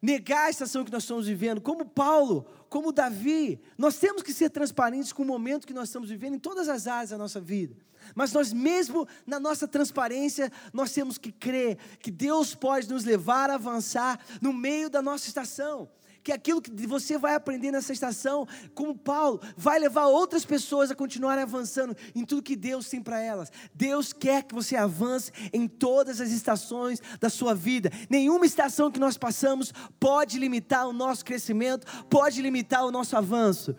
negar 0.02 0.46
a 0.46 0.50
estação 0.50 0.84
que 0.84 0.90
nós 0.90 1.04
estamos 1.04 1.28
vivendo. 1.28 1.60
Como 1.60 1.84
Paulo, 1.84 2.44
como 2.68 2.90
Davi, 2.90 3.60
nós 3.78 3.98
temos 3.98 4.20
que 4.24 4.34
ser 4.34 4.50
transparentes 4.50 5.12
com 5.12 5.22
o 5.22 5.26
momento 5.26 5.64
que 5.64 5.72
nós 5.72 5.90
estamos 5.90 6.10
vivendo 6.10 6.34
em 6.34 6.38
todas 6.40 6.68
as 6.68 6.88
áreas 6.88 7.10
da 7.10 7.16
nossa 7.16 7.40
vida. 7.40 7.76
Mas 8.12 8.32
nós 8.32 8.52
mesmo 8.52 9.06
na 9.24 9.38
nossa 9.38 9.68
transparência, 9.68 10.50
nós 10.72 10.92
temos 10.92 11.18
que 11.18 11.30
crer 11.30 11.78
que 12.00 12.10
Deus 12.10 12.52
pode 12.52 12.88
nos 12.88 13.04
levar 13.04 13.48
a 13.48 13.54
avançar 13.54 14.18
no 14.42 14.52
meio 14.52 14.90
da 14.90 15.00
nossa 15.00 15.28
estação 15.28 15.88
que 16.22 16.32
aquilo 16.32 16.60
que 16.60 16.70
você 16.86 17.16
vai 17.16 17.34
aprender 17.34 17.70
nessa 17.70 17.92
estação, 17.92 18.46
como 18.74 18.96
Paulo, 18.96 19.40
vai 19.56 19.78
levar 19.78 20.06
outras 20.06 20.44
pessoas 20.44 20.90
a 20.90 20.94
continuarem 20.94 21.42
avançando 21.42 21.96
em 22.14 22.24
tudo 22.24 22.42
que 22.42 22.56
Deus 22.56 22.88
tem 22.88 23.02
para 23.02 23.20
elas. 23.20 23.50
Deus 23.74 24.12
quer 24.12 24.42
que 24.42 24.54
você 24.54 24.76
avance 24.76 25.32
em 25.52 25.66
todas 25.66 26.20
as 26.20 26.30
estações 26.30 27.00
da 27.18 27.30
sua 27.30 27.54
vida. 27.54 27.90
Nenhuma 28.08 28.46
estação 28.46 28.90
que 28.90 29.00
nós 29.00 29.16
passamos 29.16 29.72
pode 29.98 30.38
limitar 30.38 30.86
o 30.86 30.92
nosso 30.92 31.24
crescimento, 31.24 31.86
pode 32.08 32.42
limitar 32.42 32.84
o 32.84 32.90
nosso 32.90 33.16
avanço. 33.16 33.74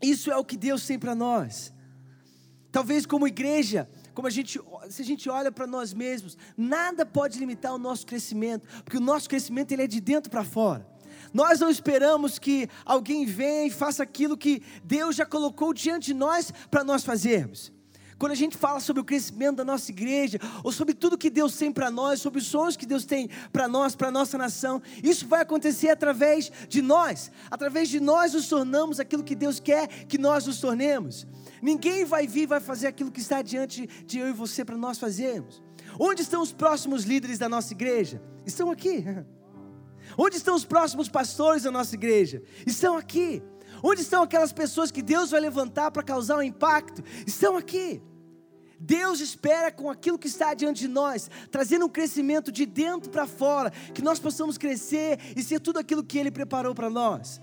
Isso 0.00 0.30
é 0.30 0.36
o 0.36 0.44
que 0.44 0.56
Deus 0.56 0.86
tem 0.86 0.98
para 0.98 1.14
nós. 1.14 1.72
Talvez 2.72 3.06
como 3.06 3.28
igreja, 3.28 3.88
como 4.14 4.26
a 4.26 4.30
gente, 4.30 4.58
se 4.92 5.02
a 5.02 5.04
gente 5.04 5.28
olha 5.28 5.50
para 5.50 5.66
nós 5.66 5.92
mesmos, 5.92 6.36
nada 6.56 7.04
pode 7.04 7.38
limitar 7.38 7.74
o 7.74 7.78
nosso 7.78 8.06
crescimento, 8.06 8.66
porque 8.84 8.98
o 8.98 9.00
nosso 9.00 9.28
crescimento 9.28 9.72
ele 9.72 9.82
é 9.82 9.86
de 9.86 10.00
dentro 10.00 10.30
para 10.30 10.44
fora. 10.44 10.86
Nós 11.32 11.60
não 11.60 11.70
esperamos 11.70 12.38
que 12.38 12.68
alguém 12.84 13.24
venha 13.24 13.66
e 13.66 13.70
faça 13.70 14.02
aquilo 14.02 14.36
que 14.36 14.62
Deus 14.84 15.16
já 15.16 15.24
colocou 15.24 15.72
diante 15.72 16.06
de 16.06 16.14
nós 16.14 16.52
para 16.70 16.84
nós 16.84 17.04
fazermos. 17.04 17.72
Quando 18.22 18.30
a 18.30 18.36
gente 18.36 18.56
fala 18.56 18.78
sobre 18.78 19.02
o 19.02 19.04
crescimento 19.04 19.56
da 19.56 19.64
nossa 19.64 19.90
igreja, 19.90 20.38
ou 20.62 20.70
sobre 20.70 20.94
tudo 20.94 21.18
que 21.18 21.28
Deus 21.28 21.56
tem 21.56 21.72
para 21.72 21.90
nós, 21.90 22.20
sobre 22.20 22.38
os 22.38 22.46
sonhos 22.46 22.76
que 22.76 22.86
Deus 22.86 23.04
tem 23.04 23.28
para 23.52 23.66
nós, 23.66 23.96
para 23.96 24.06
a 24.06 24.10
nossa 24.12 24.38
nação, 24.38 24.80
isso 25.02 25.26
vai 25.26 25.40
acontecer 25.40 25.88
através 25.88 26.52
de 26.68 26.80
nós. 26.80 27.32
Através 27.50 27.88
de 27.88 27.98
nós 27.98 28.32
nos 28.32 28.48
tornamos 28.48 29.00
aquilo 29.00 29.24
que 29.24 29.34
Deus 29.34 29.58
quer 29.58 29.88
que 30.04 30.18
nós 30.18 30.46
nos 30.46 30.60
tornemos. 30.60 31.26
Ninguém 31.60 32.04
vai 32.04 32.28
vir 32.28 32.42
e 32.42 32.46
vai 32.46 32.60
fazer 32.60 32.86
aquilo 32.86 33.10
que 33.10 33.18
está 33.18 33.42
diante 33.42 33.88
de 34.06 34.20
eu 34.20 34.28
e 34.28 34.32
você 34.32 34.64
para 34.64 34.76
nós 34.76 35.00
fazermos. 35.00 35.60
Onde 35.98 36.22
estão 36.22 36.42
os 36.42 36.52
próximos 36.52 37.02
líderes 37.02 37.40
da 37.40 37.48
nossa 37.48 37.72
igreja? 37.72 38.22
Estão 38.46 38.70
aqui. 38.70 39.04
Onde 40.16 40.36
estão 40.36 40.54
os 40.54 40.64
próximos 40.64 41.08
pastores 41.08 41.64
da 41.64 41.72
nossa 41.72 41.96
igreja? 41.96 42.40
Estão 42.64 42.96
aqui. 42.96 43.42
Onde 43.82 44.02
estão 44.02 44.22
aquelas 44.22 44.52
pessoas 44.52 44.92
que 44.92 45.02
Deus 45.02 45.32
vai 45.32 45.40
levantar 45.40 45.90
para 45.90 46.04
causar 46.04 46.36
um 46.36 46.42
impacto? 46.42 47.02
Estão 47.26 47.56
aqui. 47.56 48.00
Deus 48.84 49.20
espera 49.20 49.70
com 49.70 49.88
aquilo 49.88 50.18
que 50.18 50.26
está 50.26 50.52
diante 50.54 50.80
de 50.80 50.88
nós, 50.88 51.30
trazendo 51.52 51.86
um 51.86 51.88
crescimento 51.88 52.50
de 52.50 52.66
dentro 52.66 53.08
para 53.10 53.28
fora, 53.28 53.70
que 53.70 54.02
nós 54.02 54.18
possamos 54.18 54.58
crescer 54.58 55.20
e 55.36 55.42
ser 55.42 55.60
tudo 55.60 55.78
aquilo 55.78 56.02
que 56.02 56.18
Ele 56.18 56.32
preparou 56.32 56.74
para 56.74 56.90
nós. 56.90 57.40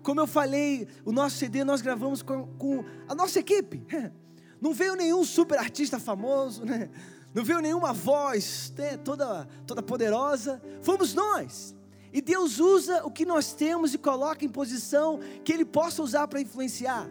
Como 0.00 0.20
eu 0.20 0.28
falei, 0.28 0.86
o 1.04 1.10
nosso 1.10 1.38
CD 1.38 1.64
nós 1.64 1.82
gravamos 1.82 2.22
com, 2.22 2.46
com 2.56 2.84
a 3.08 3.14
nossa 3.16 3.40
equipe. 3.40 3.82
Não 4.60 4.72
veio 4.72 4.94
nenhum 4.94 5.24
super 5.24 5.58
artista 5.58 5.98
famoso, 5.98 6.64
né? 6.64 6.88
Não 7.34 7.42
veio 7.42 7.60
nenhuma 7.60 7.92
voz 7.92 8.72
né, 8.76 8.96
toda, 8.96 9.48
toda 9.66 9.82
poderosa. 9.82 10.62
Fomos 10.82 11.14
nós. 11.14 11.74
E 12.12 12.20
Deus 12.20 12.60
usa 12.60 13.04
o 13.04 13.10
que 13.10 13.24
nós 13.24 13.52
temos 13.52 13.92
e 13.92 13.98
coloca 13.98 14.44
em 14.44 14.48
posição 14.48 15.18
que 15.44 15.52
Ele 15.52 15.64
possa 15.64 16.02
usar 16.02 16.28
para 16.28 16.40
influenciar. 16.40 17.08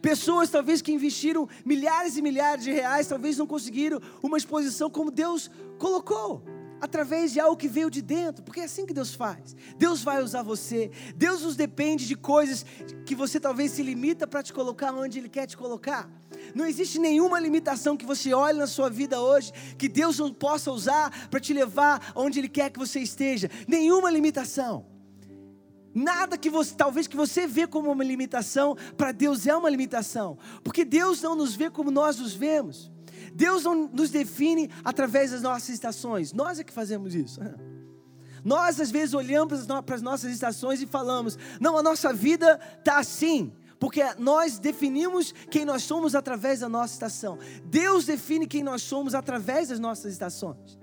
Pessoas 0.00 0.50
talvez 0.50 0.80
que 0.80 0.92
investiram 0.92 1.48
milhares 1.64 2.16
e 2.16 2.22
milhares 2.22 2.64
de 2.64 2.72
reais, 2.72 3.06
talvez 3.06 3.36
não 3.36 3.46
conseguiram 3.46 4.00
uma 4.22 4.38
exposição 4.38 4.88
como 4.90 5.10
Deus 5.10 5.50
colocou 5.78 6.42
através 6.80 7.32
de 7.32 7.38
algo 7.38 7.56
que 7.56 7.68
veio 7.68 7.90
de 7.90 8.00
dentro, 8.00 8.42
porque 8.42 8.60
é 8.60 8.64
assim 8.64 8.86
que 8.86 8.94
Deus 8.94 9.14
faz. 9.14 9.54
Deus 9.76 10.02
vai 10.02 10.22
usar 10.22 10.42
você. 10.42 10.90
Deus 11.14 11.42
nos 11.42 11.54
depende 11.54 12.06
de 12.06 12.16
coisas 12.16 12.64
que 13.04 13.14
você 13.14 13.38
talvez 13.38 13.72
se 13.72 13.82
limita 13.82 14.26
para 14.26 14.42
te 14.42 14.52
colocar 14.52 14.92
onde 14.94 15.18
Ele 15.18 15.28
quer 15.28 15.46
te 15.46 15.56
colocar. 15.56 16.10
Não 16.54 16.66
existe 16.66 16.98
nenhuma 16.98 17.38
limitação 17.38 17.96
que 17.96 18.06
você 18.06 18.32
olhe 18.32 18.58
na 18.58 18.66
sua 18.66 18.88
vida 18.88 19.20
hoje 19.20 19.52
que 19.76 19.88
Deus 19.88 20.18
não 20.18 20.32
possa 20.32 20.72
usar 20.72 21.28
para 21.28 21.38
te 21.38 21.52
levar 21.52 22.12
onde 22.14 22.38
Ele 22.38 22.48
quer 22.48 22.70
que 22.70 22.78
você 22.78 23.00
esteja. 23.00 23.50
Nenhuma 23.68 24.10
limitação. 24.10 24.86
Nada 25.94 26.38
que 26.38 26.48
você, 26.48 26.74
talvez 26.74 27.06
que 27.06 27.16
você 27.16 27.46
vê 27.46 27.66
como 27.66 27.90
uma 27.90 28.04
limitação, 28.04 28.76
para 28.96 29.12
Deus 29.12 29.46
é 29.46 29.56
uma 29.56 29.68
limitação, 29.68 30.38
porque 30.62 30.84
Deus 30.84 31.20
não 31.20 31.34
nos 31.34 31.54
vê 31.54 31.68
como 31.68 31.90
nós 31.90 32.18
nos 32.18 32.32
vemos. 32.32 32.90
Deus 33.34 33.64
não 33.64 33.88
nos 33.88 34.10
define 34.10 34.70
através 34.84 35.30
das 35.30 35.42
nossas 35.42 35.70
estações. 35.70 36.32
Nós 36.32 36.58
é 36.58 36.64
que 36.64 36.72
fazemos 36.72 37.14
isso. 37.14 37.40
Nós 38.42 38.80
às 38.80 38.90
vezes 38.90 39.12
olhamos 39.12 39.66
para 39.84 39.94
as 39.94 40.00
nossas 40.00 40.32
estações 40.32 40.80
e 40.80 40.86
falamos: 40.86 41.38
"Não, 41.60 41.76
a 41.76 41.82
nossa 41.82 42.10
vida 42.10 42.58
está 42.78 42.98
assim". 42.98 43.52
Porque 43.78 44.02
nós 44.18 44.58
definimos 44.58 45.32
quem 45.50 45.64
nós 45.64 45.82
somos 45.82 46.14
através 46.14 46.60
da 46.60 46.68
nossa 46.68 46.92
estação. 46.92 47.38
Deus 47.64 48.04
define 48.04 48.46
quem 48.46 48.62
nós 48.62 48.82
somos 48.82 49.14
através 49.14 49.68
das 49.68 49.78
nossas 49.78 50.12
estações. 50.12 50.78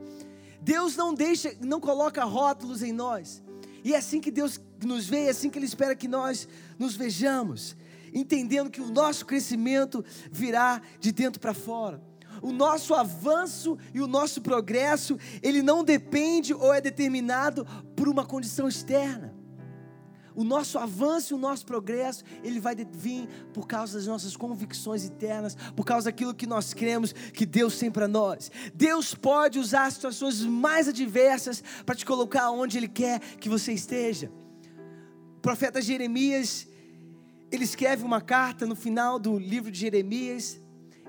Deus 0.59 0.95
não 0.95 1.13
deixa, 1.13 1.55
não 1.61 1.79
coloca 1.79 2.23
rótulos 2.23 2.81
em 2.81 2.91
nós. 2.91 3.43
E 3.83 3.93
é 3.93 3.97
assim 3.97 4.19
que 4.19 4.31
Deus 4.31 4.59
nos 4.85 5.07
vê, 5.07 5.29
assim 5.29 5.49
que 5.49 5.57
Ele 5.57 5.65
espera 5.65 5.95
que 5.95 6.07
nós 6.07 6.47
nos 6.77 6.95
vejamos, 6.95 7.75
entendendo 8.13 8.69
que 8.69 8.81
o 8.81 8.91
nosso 8.91 9.25
crescimento 9.25 10.03
virá 10.31 10.81
de 10.99 11.11
dentro 11.11 11.39
para 11.39 11.53
fora. 11.53 12.01
O 12.41 12.51
nosso 12.51 12.93
avanço 12.93 13.77
e 13.93 13.99
o 13.99 14.05
nosso 14.05 14.41
progresso, 14.41 15.17
ele 15.41 15.63
não 15.63 15.83
depende 15.83 16.53
ou 16.53 16.71
é 16.71 16.79
determinado 16.79 17.65
por 17.95 18.07
uma 18.07 18.23
condição 18.23 18.67
externa 18.67 19.33
o 20.37 20.43
nosso 20.43 20.77
avanço 20.77 21.33
e 21.33 21.35
o 21.35 21.39
nosso 21.39 21.65
progresso, 21.65 22.23
ele 22.43 22.59
vai 22.59 22.75
vir 22.75 23.27
por 23.51 23.65
causa 23.65 23.97
das 23.97 24.05
nossas 24.05 24.37
convicções 24.37 25.03
internas, 25.03 25.57
por 25.75 25.83
causa 25.83 26.11
daquilo 26.11 26.31
que 26.31 26.45
nós 26.45 26.75
cremos 26.75 27.11
que 27.11 27.43
Deus 27.43 27.79
tem 27.79 27.89
para 27.89 28.07
nós. 28.07 28.51
Deus 28.71 29.15
pode 29.15 29.57
usar 29.57 29.91
situações 29.91 30.41
mais 30.41 30.87
adversas 30.87 31.63
para 31.83 31.95
te 31.95 32.05
colocar 32.05 32.51
onde 32.51 32.77
Ele 32.77 32.87
quer 32.87 33.19
que 33.19 33.49
você 33.49 33.73
esteja. 33.73 34.31
Profeta 35.47 35.81
Jeremias, 35.81 36.67
ele 37.49 37.63
escreve 37.63 38.03
uma 38.03 38.19
carta 38.19 38.65
no 38.65 38.75
final 38.75 39.17
do 39.17 39.39
livro 39.39 39.71
de 39.71 39.79
Jeremias, 39.79 40.59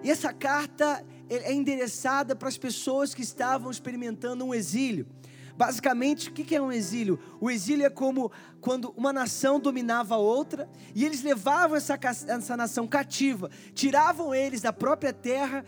e 0.01 0.13
essa 0.13 0.33
carta 0.33 1.05
é 1.29 1.53
endereçada 1.53 2.37
para 2.37 2.47
as 2.49 2.57
pessoas 2.57 3.13
que 3.13 3.21
estavam 3.21 3.69
experimentando 3.69 4.45
um 4.45 4.55
exílio. 4.55 5.09
Basicamente, 5.57 6.29
o 6.29 6.33
que 6.33 6.55
é 6.55 6.63
um 6.63 6.71
exílio? 6.71 7.19
O 7.41 7.51
exílio 7.51 7.85
é 7.85 7.91
como 7.91 8.31
quando 8.61 8.95
uma 8.97 9.13
nação 9.13 9.59
dominava 9.59 10.15
a 10.15 10.19
outra 10.19 10.71
e 10.95 11.05
eles 11.05 11.21
levavam 11.21 11.77
essa, 11.77 11.99
essa 12.01 12.57
nação 12.57 12.87
cativa, 12.87 13.51
tiravam 13.75 14.33
eles 14.33 14.61
da 14.61 14.73
própria 14.73 15.13
terra 15.13 15.65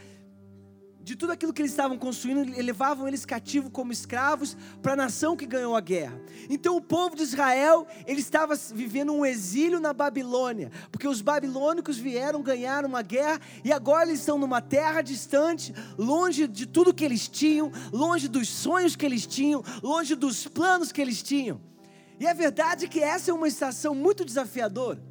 de 1.02 1.16
tudo 1.16 1.32
aquilo 1.32 1.52
que 1.52 1.62
eles 1.62 1.72
estavam 1.72 1.96
construindo, 1.96 2.54
levavam 2.62 3.08
eles 3.08 3.24
cativos 3.24 3.70
como 3.72 3.92
escravos 3.92 4.56
para 4.82 4.92
a 4.92 4.96
nação 4.96 5.36
que 5.36 5.46
ganhou 5.46 5.74
a 5.74 5.80
guerra. 5.80 6.20
Então 6.48 6.76
o 6.76 6.80
povo 6.80 7.16
de 7.16 7.22
Israel, 7.22 7.86
ele 8.06 8.20
estava 8.20 8.54
vivendo 8.54 9.12
um 9.12 9.24
exílio 9.24 9.80
na 9.80 9.92
Babilônia, 9.92 10.70
porque 10.92 11.08
os 11.08 11.22
babilônicos 11.22 11.96
vieram 11.96 12.42
ganhar 12.42 12.84
uma 12.84 13.02
guerra 13.02 13.40
e 13.64 13.72
agora 13.72 14.08
eles 14.08 14.20
estão 14.20 14.38
numa 14.38 14.60
terra 14.60 15.00
distante, 15.00 15.74
longe 15.96 16.46
de 16.46 16.66
tudo 16.66 16.94
que 16.94 17.04
eles 17.04 17.28
tinham, 17.28 17.72
longe 17.92 18.28
dos 18.28 18.48
sonhos 18.48 18.94
que 18.94 19.06
eles 19.06 19.26
tinham, 19.26 19.64
longe 19.82 20.14
dos 20.14 20.46
planos 20.46 20.92
que 20.92 21.00
eles 21.00 21.22
tinham. 21.22 21.60
E 22.18 22.26
a 22.26 22.34
verdade 22.34 22.84
é 22.84 22.88
que 22.88 23.00
essa 23.00 23.30
é 23.30 23.34
uma 23.34 23.48
estação 23.48 23.94
muito 23.94 24.24
desafiadora. 24.24 25.02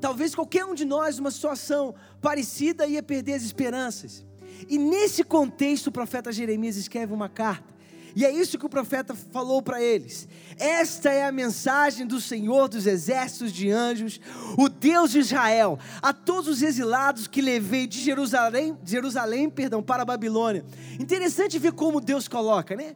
Talvez 0.00 0.34
qualquer 0.34 0.64
um 0.64 0.74
de 0.74 0.84
nós, 0.84 1.16
numa 1.16 1.30
situação 1.30 1.94
parecida, 2.20 2.86
ia 2.86 3.02
perder 3.02 3.34
as 3.34 3.42
esperanças. 3.42 4.26
E 4.68 4.78
nesse 4.78 5.22
contexto, 5.24 5.88
o 5.88 5.92
profeta 5.92 6.32
Jeremias 6.32 6.76
escreve 6.76 7.12
uma 7.12 7.28
carta. 7.28 7.74
E 8.16 8.24
é 8.24 8.30
isso 8.30 8.56
que 8.56 8.66
o 8.66 8.68
profeta 8.68 9.14
falou 9.14 9.60
para 9.60 9.82
eles. 9.82 10.28
Esta 10.56 11.10
é 11.10 11.24
a 11.24 11.32
mensagem 11.32 12.06
do 12.06 12.20
Senhor 12.20 12.68
dos 12.68 12.86
exércitos 12.86 13.52
de 13.52 13.70
anjos, 13.70 14.20
o 14.56 14.68
Deus 14.68 15.10
de 15.10 15.18
Israel, 15.18 15.78
a 16.00 16.12
todos 16.12 16.48
os 16.48 16.62
exilados 16.62 17.26
que 17.26 17.42
levei 17.42 17.88
de 17.88 18.00
Jerusalém, 18.00 18.78
Jerusalém, 18.84 19.50
perdão, 19.50 19.82
para 19.82 20.02
a 20.02 20.06
Babilônia. 20.06 20.64
Interessante 21.00 21.58
ver 21.58 21.72
como 21.72 22.00
Deus 22.00 22.28
coloca, 22.28 22.76
né? 22.76 22.94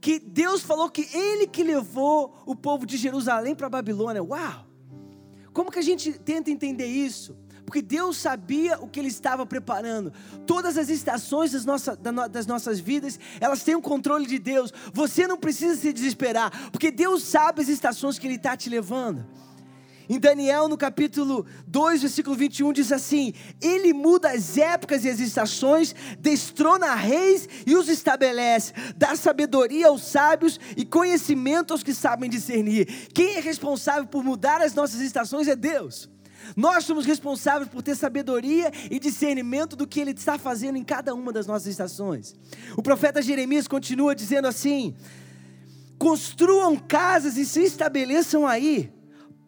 Que 0.00 0.18
Deus 0.18 0.60
falou 0.60 0.90
que 0.90 1.08
ele 1.16 1.46
que 1.46 1.62
levou 1.62 2.42
o 2.44 2.56
povo 2.56 2.84
de 2.84 2.96
Jerusalém 2.96 3.54
para 3.54 3.68
a 3.68 3.70
Babilônia. 3.70 4.24
Uau! 4.24 4.66
Como 5.52 5.70
que 5.70 5.78
a 5.78 5.82
gente 5.82 6.18
tenta 6.18 6.50
entender 6.50 6.86
isso? 6.86 7.36
Porque 7.72 7.80
Deus 7.80 8.18
sabia 8.18 8.78
o 8.82 8.86
que 8.86 9.00
Ele 9.00 9.08
estava 9.08 9.46
preparando. 9.46 10.12
Todas 10.46 10.76
as 10.76 10.90
estações 10.90 11.52
das, 11.52 11.88
das 12.30 12.46
nossas 12.46 12.78
vidas, 12.78 13.18
elas 13.40 13.62
têm 13.62 13.74
o 13.74 13.78
um 13.78 13.80
controle 13.80 14.26
de 14.26 14.38
Deus. 14.38 14.70
Você 14.92 15.26
não 15.26 15.38
precisa 15.38 15.74
se 15.80 15.90
desesperar, 15.90 16.70
porque 16.70 16.90
Deus 16.90 17.22
sabe 17.22 17.62
as 17.62 17.68
estações 17.68 18.18
que 18.18 18.26
Ele 18.26 18.34
está 18.34 18.54
te 18.58 18.68
levando. 18.68 19.26
Em 20.06 20.20
Daniel, 20.20 20.68
no 20.68 20.76
capítulo 20.76 21.46
2, 21.66 22.02
versículo 22.02 22.36
21, 22.36 22.74
diz 22.74 22.92
assim: 22.92 23.32
Ele 23.58 23.94
muda 23.94 24.32
as 24.32 24.58
épocas 24.58 25.06
e 25.06 25.08
as 25.08 25.18
estações, 25.18 25.94
destrona 26.20 26.94
reis 26.94 27.48
e 27.66 27.74
os 27.74 27.88
estabelece, 27.88 28.74
dá 28.98 29.16
sabedoria 29.16 29.88
aos 29.88 30.02
sábios 30.02 30.60
e 30.76 30.84
conhecimento 30.84 31.72
aos 31.72 31.82
que 31.82 31.94
sabem 31.94 32.28
discernir. 32.28 33.08
Quem 33.14 33.36
é 33.36 33.40
responsável 33.40 34.04
por 34.04 34.22
mudar 34.22 34.60
as 34.60 34.74
nossas 34.74 35.00
estações 35.00 35.48
é 35.48 35.56
Deus. 35.56 36.11
Nós 36.56 36.84
somos 36.84 37.06
responsáveis 37.06 37.68
por 37.68 37.82
ter 37.82 37.94
sabedoria 37.94 38.70
e 38.90 38.98
discernimento 38.98 39.76
do 39.76 39.86
que 39.86 40.00
Ele 40.00 40.12
está 40.12 40.38
fazendo 40.38 40.76
em 40.76 40.84
cada 40.84 41.14
uma 41.14 41.32
das 41.32 41.46
nossas 41.46 41.68
estações. 41.68 42.34
O 42.76 42.82
profeta 42.82 43.22
Jeremias 43.22 43.66
continua 43.68 44.14
dizendo 44.14 44.46
assim: 44.48 44.94
construam 45.98 46.76
casas 46.76 47.36
e 47.36 47.44
se 47.44 47.62
estabeleçam 47.62 48.46
aí, 48.46 48.92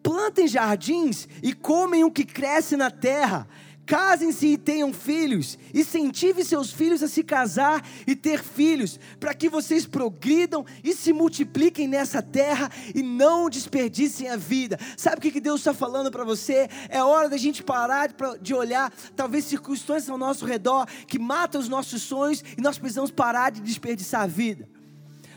plantem 0.01 0.47
jardins 0.47 1.27
e 1.43 1.53
comem 1.53 2.03
o 2.03 2.11
que 2.11 2.25
cresce 2.25 2.75
na 2.77 2.89
terra 2.89 3.47
Casem-se 3.85 4.47
e 4.47 4.57
tenham 4.57 4.91
filhos. 4.91 5.57
Incentive 5.73 6.43
seus 6.43 6.71
filhos 6.71 7.03
a 7.03 7.07
se 7.07 7.23
casar 7.23 7.85
e 8.07 8.15
ter 8.15 8.43
filhos, 8.43 8.99
para 9.19 9.33
que 9.33 9.47
vocês 9.47 9.85
progridam 9.85 10.65
e 10.83 10.93
se 10.93 11.13
multipliquem 11.13 11.87
nessa 11.87 12.21
terra 12.21 12.71
e 12.93 13.03
não 13.03 13.49
desperdicem 13.49 14.29
a 14.29 14.35
vida. 14.35 14.79
Sabe 14.97 15.17
o 15.17 15.31
que 15.31 15.39
Deus 15.39 15.61
está 15.61 15.73
falando 15.73 16.11
para 16.11 16.23
você? 16.23 16.67
É 16.89 17.03
hora 17.03 17.29
da 17.29 17.37
gente 17.37 17.63
parar 17.63 18.09
de 18.41 18.53
olhar, 18.53 18.91
talvez 19.15 19.45
circunstâncias 19.45 20.09
ao 20.09 20.17
nosso 20.17 20.45
redor 20.45 20.87
que 21.07 21.19
matam 21.19 21.61
os 21.61 21.69
nossos 21.69 22.01
sonhos 22.01 22.43
e 22.57 22.61
nós 22.61 22.77
precisamos 22.77 23.11
parar 23.11 23.51
de 23.51 23.61
desperdiçar 23.61 24.21
a 24.21 24.27
vida. 24.27 24.74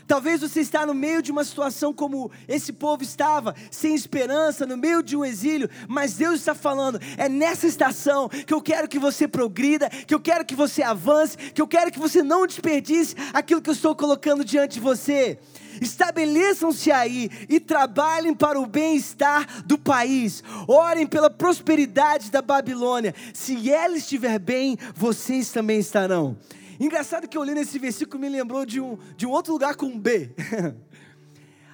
Talvez 0.09 0.41
você 0.41 0.61
está 0.61 0.87
no 0.87 0.95
meio 0.95 1.21
de 1.21 1.31
uma 1.31 1.43
situação 1.43 1.93
como 1.93 2.31
esse 2.47 2.73
povo 2.73 3.03
estava, 3.03 3.53
sem 3.69 3.93
esperança, 3.93 4.65
no 4.65 4.75
meio 4.75 5.03
de 5.03 5.15
um 5.15 5.23
exílio, 5.23 5.69
mas 5.87 6.15
Deus 6.15 6.39
está 6.39 6.55
falando: 6.55 6.99
é 7.15 7.29
nessa 7.29 7.67
estação 7.67 8.27
que 8.27 8.51
eu 8.51 8.59
quero 8.59 8.87
que 8.87 8.97
você 8.97 9.27
progrida, 9.27 9.87
que 9.87 10.15
eu 10.15 10.19
quero 10.19 10.43
que 10.43 10.55
você 10.55 10.81
avance, 10.81 11.37
que 11.37 11.61
eu 11.61 11.67
quero 11.67 11.91
que 11.91 11.99
você 11.99 12.23
não 12.23 12.47
desperdice 12.47 13.15
aquilo 13.31 13.61
que 13.61 13.69
eu 13.69 13.73
estou 13.75 13.95
colocando 13.95 14.43
diante 14.43 14.73
de 14.73 14.79
você. 14.79 15.37
Estabeleçam-se 15.79 16.91
aí 16.91 17.29
e 17.47 17.59
trabalhem 17.59 18.33
para 18.33 18.59
o 18.59 18.65
bem-estar 18.65 19.63
do 19.63 19.77
país. 19.77 20.43
Orem 20.67 21.05
pela 21.05 21.29
prosperidade 21.29 22.31
da 22.31 22.41
Babilônia. 22.41 23.13
Se 23.31 23.71
ela 23.71 23.95
estiver 23.95 24.39
bem, 24.39 24.75
vocês 24.95 25.51
também 25.51 25.79
estarão. 25.79 26.35
Engraçado 26.79 27.27
que 27.27 27.37
eu 27.37 27.43
li 27.43 27.53
nesse 27.53 27.77
versículo 27.77 28.19
me 28.19 28.29
lembrou 28.29 28.65
de 28.65 28.79
um, 28.79 28.97
de 29.17 29.25
um 29.25 29.31
outro 29.31 29.51
lugar 29.51 29.75
com 29.75 29.99
B. 29.99 30.31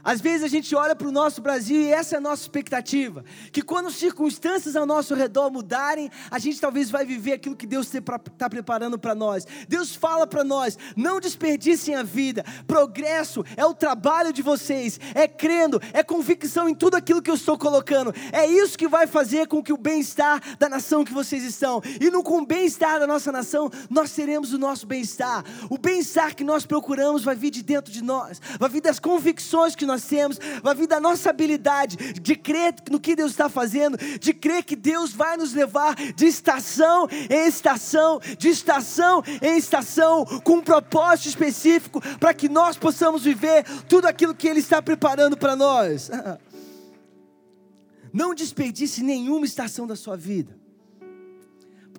Às 0.06 0.22
vezes 0.22 0.44
a 0.44 0.48
gente 0.48 0.76
olha 0.76 0.96
para 0.96 1.08
o 1.08 1.12
nosso 1.12 1.42
Brasil 1.42 1.82
e 1.82 1.92
essa 1.92 2.14
é 2.14 2.18
a 2.20 2.22
nossa 2.22 2.44
expectativa. 2.44 3.26
Que 3.52 3.64
quando 3.64 3.88
as 3.88 3.96
circunstâncias 3.96 4.76
ao 4.76 4.86
nosso 4.86 5.16
redor 5.16 5.50
mudarem, 5.50 6.12
a 6.30 6.38
gente 6.38 6.62
talvez 6.62 6.92
vai 6.92 7.04
viver 7.04 7.34
aquilo 7.34 7.56
que 7.56 7.66
Deus 7.66 7.92
está 7.92 8.48
preparando 8.48 9.00
para 9.00 9.16
nós. 9.16 9.48
Deus 9.68 9.96
fala 9.96 10.28
para 10.28 10.44
nós: 10.44 10.78
não 10.96 11.20
desperdicem 11.20 11.96
a 11.96 12.04
vida. 12.04 12.46
Progresso 12.68 13.44
é 13.58 13.66
o 13.66 13.74
trabalho 13.74 14.32
de 14.32 14.44
vocês, 14.44 15.00
é 15.16 15.28
crendo, 15.28 15.82
é 15.92 16.04
convicção 16.04 16.70
em 16.70 16.76
tudo 16.76 16.96
aquilo 16.96 17.22
que 17.22 17.32
eu 17.32 17.36
estou 17.36 17.58
colocando. 17.58 18.14
É 18.32 18.46
isso 18.46 18.78
que 18.78 18.88
vai 18.88 19.08
fazer 19.08 19.48
com 19.48 19.64
que 19.64 19.74
o 19.74 19.78
bem-estar 19.78 20.40
da 20.60 20.70
nação 20.70 21.04
que 21.04 21.14
vocês 21.14 21.44
estão. 21.44 21.82
E 22.00 22.12
no 22.12 22.22
com 22.22 22.40
o 22.44 22.46
bem-estar 22.46 23.00
da 23.00 23.08
nossa 23.08 23.32
nação, 23.32 23.72
nós 23.90 24.12
teremos 24.12 24.54
o 24.54 24.60
nosso 24.60 24.86
bem-estar. 24.86 25.44
O 25.68 25.80
bem-estar 25.80 26.36
que 26.36 26.44
nós 26.44 26.64
procuramos 26.64 27.24
vai 27.24 27.36
vir 27.36 27.50
de 27.50 27.64
dentro 27.64 27.92
de 27.92 28.04
nós, 28.04 28.40
vai 28.60 28.70
vir 28.70 28.82
das 28.82 29.00
convicções 29.00 29.76
que 29.76 29.86
nós 29.86 29.95
nós 29.96 30.04
temos, 30.04 30.38
vai 30.62 30.76
vir 30.76 30.88
da 30.88 31.00
nossa 31.00 31.30
habilidade 31.30 31.96
de 31.96 32.36
crer 32.36 32.76
no 32.92 33.00
que 33.00 33.16
Deus 33.16 33.32
está 33.32 33.48
fazendo, 33.48 33.98
de 33.98 34.34
crer 34.34 34.64
que 34.64 34.76
Deus 34.76 35.14
vai 35.14 35.38
nos 35.38 35.54
levar 35.54 35.96
de 35.96 36.26
estação 36.26 37.08
em 37.30 37.48
estação, 37.48 38.20
de 38.38 38.50
estação 38.50 39.24
em 39.42 39.58
estação, 39.58 40.26
com 40.44 40.58
um 40.58 40.62
propósito 40.62 41.30
específico 41.30 42.02
para 42.20 42.34
que 42.34 42.50
nós 42.50 42.78
possamos 42.78 43.24
viver 43.24 43.64
tudo 43.88 44.06
aquilo 44.06 44.36
que 44.36 44.48
Ele 44.48 44.60
está 44.60 44.82
preparando 44.82 45.38
para 45.38 45.56
nós. 45.56 46.10
Não 48.12 48.34
desperdice 48.34 49.04
nenhuma 49.04 49.46
estação 49.46 49.88
da 49.88 49.96
sua 49.96 50.18
vida. 50.18 50.65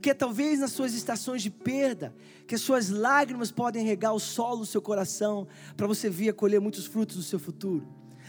Porque 0.06 0.14
talvez 0.14 0.60
nas 0.60 0.70
suas 0.70 0.94
estações 0.94 1.42
de 1.42 1.50
perda, 1.50 2.14
que 2.46 2.54
as 2.54 2.60
suas 2.60 2.90
lágrimas 2.90 3.50
podem 3.50 3.84
regar 3.84 4.14
o 4.14 4.20
solo 4.20 4.58
do 4.58 4.66
seu 4.66 4.80
coração, 4.80 5.48
para 5.76 5.84
você 5.84 6.08
vir 6.08 6.28
a 6.28 6.32
colher 6.32 6.60
muitos 6.60 6.86
frutos 6.86 7.16
no 7.16 7.24
seu 7.24 7.40
futuro. 7.40 7.84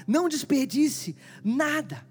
Não 0.07 0.27
desperdice 0.27 1.15
nada. 1.43 2.03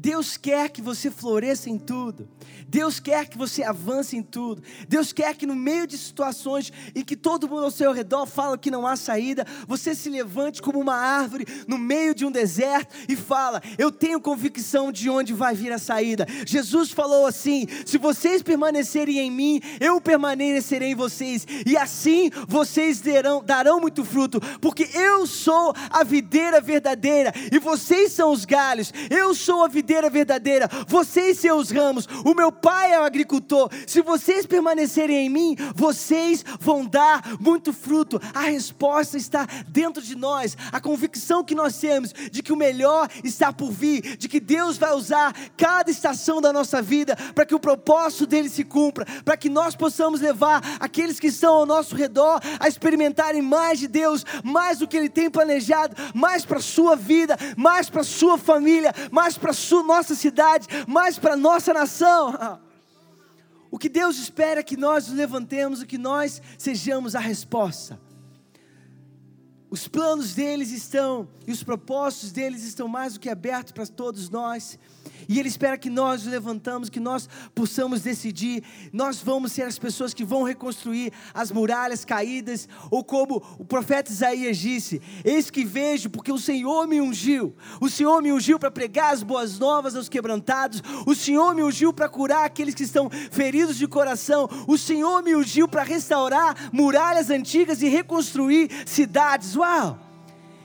Deus 0.00 0.38
quer 0.38 0.70
que 0.70 0.80
você 0.80 1.10
floresça 1.10 1.68
em 1.68 1.78
tudo. 1.78 2.26
Deus 2.66 2.98
quer 2.98 3.28
que 3.28 3.36
você 3.36 3.62
avance 3.62 4.16
em 4.16 4.22
tudo. 4.22 4.62
Deus 4.88 5.12
quer 5.12 5.34
que 5.34 5.44
no 5.44 5.54
meio 5.54 5.86
de 5.86 5.98
situações 5.98 6.72
em 6.94 7.04
que 7.04 7.14
todo 7.14 7.46
mundo 7.46 7.64
ao 7.64 7.70
seu 7.70 7.92
redor 7.92 8.24
fala 8.24 8.56
que 8.56 8.70
não 8.70 8.86
há 8.86 8.96
saída, 8.96 9.46
você 9.68 9.94
se 9.94 10.08
levante 10.08 10.62
como 10.62 10.80
uma 10.80 10.94
árvore 10.94 11.46
no 11.68 11.76
meio 11.76 12.14
de 12.14 12.24
um 12.24 12.30
deserto 12.30 12.96
e 13.10 13.14
fala: 13.14 13.60
"Eu 13.76 13.92
tenho 13.92 14.22
convicção 14.22 14.90
de 14.90 15.10
onde 15.10 15.34
vai 15.34 15.54
vir 15.54 15.70
a 15.70 15.78
saída". 15.78 16.26
Jesus 16.46 16.90
falou 16.92 17.26
assim: 17.26 17.66
"Se 17.84 17.98
vocês 17.98 18.40
permanecerem 18.42 19.18
em 19.18 19.30
mim, 19.30 19.60
eu 19.78 20.00
permanecerei 20.00 20.92
em 20.92 20.94
vocês, 20.94 21.46
e 21.66 21.76
assim 21.76 22.30
vocês 22.48 23.02
darão, 23.02 23.44
darão 23.44 23.80
muito 23.80 24.02
fruto, 24.02 24.40
porque 24.62 24.88
eu 24.94 25.26
sou 25.26 25.74
a 25.90 26.02
videira 26.04 26.58
verdadeira 26.58 27.34
e 27.52 27.58
vocês 27.58 28.12
são 28.12 28.32
os 28.32 28.46
galhos. 28.46 28.94
Eu 29.10 29.34
sou 29.34 29.62
a 29.62 29.68
videira 29.68 29.89
videira 29.90 30.08
verdadeira, 30.08 30.70
vocês 30.86 31.40
seus 31.40 31.72
ramos, 31.72 32.06
o 32.24 32.32
meu 32.32 32.52
pai 32.52 32.92
é 32.92 33.00
o 33.00 33.02
agricultor. 33.02 33.68
Se 33.88 34.00
vocês 34.02 34.46
permanecerem 34.46 35.26
em 35.26 35.28
mim, 35.28 35.56
vocês 35.74 36.44
vão 36.60 36.86
dar 36.86 37.36
muito 37.40 37.72
fruto. 37.72 38.20
A 38.32 38.42
resposta 38.42 39.16
está 39.16 39.48
dentro 39.66 40.00
de 40.00 40.14
nós, 40.14 40.56
a 40.70 40.80
convicção 40.80 41.42
que 41.42 41.56
nós 41.56 41.76
temos 41.76 42.12
de 42.12 42.40
que 42.40 42.52
o 42.52 42.56
melhor 42.56 43.08
está 43.24 43.52
por 43.52 43.72
vir, 43.72 44.16
de 44.16 44.28
que 44.28 44.38
Deus 44.38 44.78
vai 44.78 44.92
usar 44.92 45.34
cada 45.56 45.90
estação 45.90 46.40
da 46.40 46.52
nossa 46.52 46.80
vida 46.80 47.16
para 47.34 47.44
que 47.44 47.54
o 47.54 47.58
propósito 47.58 48.28
dele 48.28 48.48
se 48.48 48.62
cumpra, 48.62 49.04
para 49.24 49.36
que 49.36 49.48
nós 49.48 49.74
possamos 49.74 50.20
levar 50.20 50.62
aqueles 50.78 51.18
que 51.18 51.26
estão 51.26 51.54
ao 51.54 51.66
nosso 51.66 51.96
redor 51.96 52.40
a 52.60 52.68
experimentarem 52.68 53.42
mais 53.42 53.80
de 53.80 53.88
Deus, 53.88 54.24
mais 54.44 54.78
do 54.78 54.86
que 54.86 54.96
ele 54.96 55.08
tem 55.08 55.28
planejado, 55.28 55.96
mais 56.14 56.44
para 56.44 56.58
a 56.58 56.62
sua 56.62 56.94
vida, 56.94 57.36
mais 57.56 57.90
para 57.90 58.02
a 58.02 58.04
sua 58.04 58.38
família, 58.38 58.94
mais 59.10 59.36
para 59.36 59.50
a 59.50 59.54
sua 59.54 59.69
nossa 59.82 60.14
cidade, 60.14 60.66
mas 60.86 61.18
para 61.18 61.34
a 61.34 61.36
nossa 61.36 61.72
nação. 61.72 62.60
O 63.72 63.78
que 63.78 63.88
Deus 63.88 64.18
espera 64.18 64.58
é 64.58 64.64
que 64.64 64.76
nós 64.76 65.06
nos 65.06 65.16
levantemos 65.16 65.80
e 65.80 65.86
que 65.86 65.96
nós 65.96 66.42
sejamos 66.58 67.14
a 67.14 67.20
resposta. 67.20 68.00
Os 69.70 69.86
planos 69.86 70.34
deles 70.34 70.72
estão 70.72 71.28
e 71.46 71.52
os 71.52 71.62
propósitos 71.62 72.32
deles 72.32 72.64
estão 72.64 72.88
mais 72.88 73.12
do 73.12 73.20
que 73.20 73.28
abertos 73.28 73.72
para 73.72 73.86
todos 73.86 74.28
nós. 74.28 74.76
E 75.28 75.38
Ele 75.38 75.48
espera 75.48 75.78
que 75.78 75.88
nós 75.88 76.24
nos 76.24 76.32
levantamos, 76.32 76.88
que 76.88 76.98
nós 76.98 77.28
possamos 77.54 78.02
decidir. 78.02 78.64
Nós 78.92 79.20
vamos 79.20 79.52
ser 79.52 79.62
as 79.62 79.78
pessoas 79.78 80.12
que 80.12 80.24
vão 80.24 80.42
reconstruir 80.42 81.12
as 81.32 81.52
muralhas 81.52 82.04
caídas, 82.04 82.68
ou 82.90 83.04
como 83.04 83.40
o 83.56 83.64
profeta 83.64 84.10
Isaías 84.10 84.58
disse: 84.58 85.00
Eis 85.24 85.48
que 85.48 85.64
vejo, 85.64 86.10
porque 86.10 86.32
o 86.32 86.38
Senhor 86.38 86.88
me 86.88 87.00
ungiu. 87.00 87.54
O 87.80 87.88
Senhor 87.88 88.20
me 88.20 88.32
ungiu 88.32 88.58
para 88.58 88.72
pregar 88.72 89.14
as 89.14 89.22
boas 89.22 89.56
novas 89.56 89.94
aos 89.94 90.08
quebrantados. 90.08 90.82
O 91.06 91.14
Senhor 91.14 91.54
me 91.54 91.62
ungiu 91.62 91.92
para 91.92 92.08
curar 92.08 92.44
aqueles 92.44 92.74
que 92.74 92.82
estão 92.82 93.08
feridos 93.30 93.78
de 93.78 93.86
coração. 93.86 94.48
O 94.66 94.76
Senhor 94.76 95.22
me 95.22 95.36
ungiu 95.36 95.68
para 95.68 95.84
restaurar 95.84 96.70
muralhas 96.72 97.30
antigas 97.30 97.82
e 97.82 97.88
reconstruir 97.88 98.68
cidades. 98.84 99.54
Uau! 99.60 99.98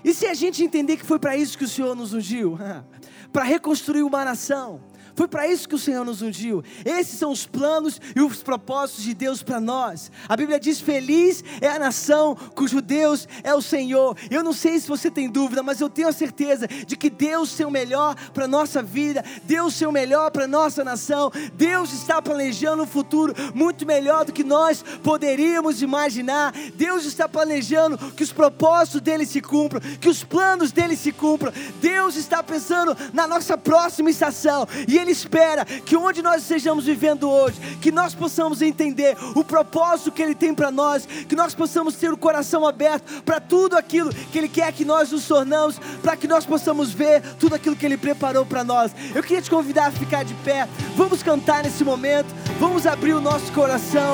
E 0.04 0.14
se 0.14 0.26
a 0.26 0.34
gente 0.34 0.64
entender 0.64 0.98
que 0.98 1.06
foi 1.06 1.20
para 1.20 1.36
isso 1.36 1.58
que 1.58 1.66
o 1.66 1.68
Senhor 1.68 1.96
nos 1.96 2.14
ungiu? 2.14 2.58
para 3.34 3.44
reconstruir 3.44 4.04
uma 4.04 4.24
nação. 4.24 4.80
Foi 5.16 5.28
para 5.28 5.48
isso 5.48 5.68
que 5.68 5.76
o 5.76 5.80
Senhor 5.80 6.04
nos 6.04 6.22
ungiu. 6.22 6.64
Esses 6.84 7.18
são 7.18 7.32
os 7.32 7.46
planos 7.46 8.02
e 8.16 8.22
os 8.22 8.44
propósitos 8.44 9.04
de 9.04 9.14
Deus 9.14 9.42
para 9.42 9.62
nós. 9.62 10.12
A 10.28 10.36
Bíblia 10.36 10.60
diz: 10.60 10.82
Feliz 10.82 11.44
é 11.62 11.70
a 11.70 11.80
nação 11.80 12.36
cujo 12.54 12.82
Deus 12.82 13.28
é 13.44 13.54
o 13.54 13.62
Senhor. 13.62 14.18
Eu 14.30 14.44
não 14.44 14.52
sei 14.52 14.80
se 14.80 14.88
você 14.88 15.10
tem 15.10 15.30
dúvida, 15.30 15.64
mas 15.64 15.80
eu 15.80 15.90
tenho 15.90 16.10
a 16.10 16.14
certeza 16.14 16.68
de 16.68 16.98
que 16.98 17.10
Deus 17.10 17.54
tem 17.54 17.66
o 17.66 17.72
melhor 17.72 18.16
para 18.34 18.46
a 18.46 18.48
nossa 18.48 18.84
vida, 18.84 19.24
Deus 19.44 19.78
tem 19.78 19.88
o 19.88 19.92
melhor 19.92 20.32
para 20.32 20.44
a 20.44 20.48
nossa 20.48 20.84
nação. 20.84 21.32
Deus 21.54 21.94
está 21.94 22.22
planejando 22.22 22.84
um 22.84 22.88
futuro 22.88 23.34
muito 23.54 23.86
melhor 23.86 24.26
do 24.26 24.34
que 24.34 24.44
nós 24.44 24.84
poderíamos 25.02 25.82
imaginar. 25.82 26.54
Deus 26.76 27.06
está 27.06 27.28
planejando 27.30 27.98
que 28.12 28.24
os 28.24 28.34
propósitos 28.34 29.00
dele 29.00 29.26
se 29.26 29.42
cumpram, 29.42 29.80
que 30.00 30.10
os 30.10 30.24
planos 30.24 30.72
dele 30.72 30.98
se 30.98 31.12
cumpram. 31.12 31.54
Deus 31.80 32.16
está 32.16 32.44
pensando 32.44 32.96
na 33.14 33.26
nossa 33.26 33.58
próxima 33.58 34.10
estação 34.10 34.68
e 34.88 34.98
Ele 34.98 35.05
ele 35.06 35.12
espera 35.12 35.64
que 35.64 35.96
onde 35.96 36.22
nós 36.22 36.42
estejamos 36.42 36.86
vivendo 36.86 37.30
hoje, 37.30 37.60
que 37.80 37.92
nós 37.92 38.16
possamos 38.16 38.62
entender 38.62 39.16
o 39.36 39.44
propósito 39.44 40.12
que 40.12 40.22
Ele 40.22 40.36
tem 40.36 40.54
para 40.54 40.72
nós, 40.72 41.06
que 41.06 41.36
nós 41.36 41.54
possamos 41.54 41.96
ter 41.96 42.12
o 42.12 42.18
coração 42.18 42.66
aberto 42.66 43.22
para 43.24 43.40
tudo 43.40 43.78
aquilo 43.78 44.12
que 44.12 44.38
Ele 44.38 44.50
quer 44.50 44.74
que 44.74 44.84
nós 44.84 45.12
nos 45.12 45.28
tornamos, 45.28 45.80
para 46.02 46.18
que 46.18 46.28
nós 46.28 46.46
possamos 46.46 46.92
ver 46.92 47.22
tudo 47.40 47.56
aquilo 47.56 47.76
que 47.76 47.86
Ele 47.86 47.98
preparou 47.98 48.46
para 48.46 48.64
nós. 48.64 48.92
Eu 49.14 49.22
queria 49.22 49.42
te 49.42 49.50
convidar 49.50 49.88
a 49.88 49.92
ficar 49.92 50.26
de 50.26 50.34
pé, 50.36 50.68
vamos 50.96 51.22
cantar 51.22 51.64
nesse 51.64 51.84
momento, 51.84 52.34
vamos 52.60 52.88
abrir 52.88 53.14
o 53.14 53.22
nosso 53.22 53.52
coração. 53.52 54.14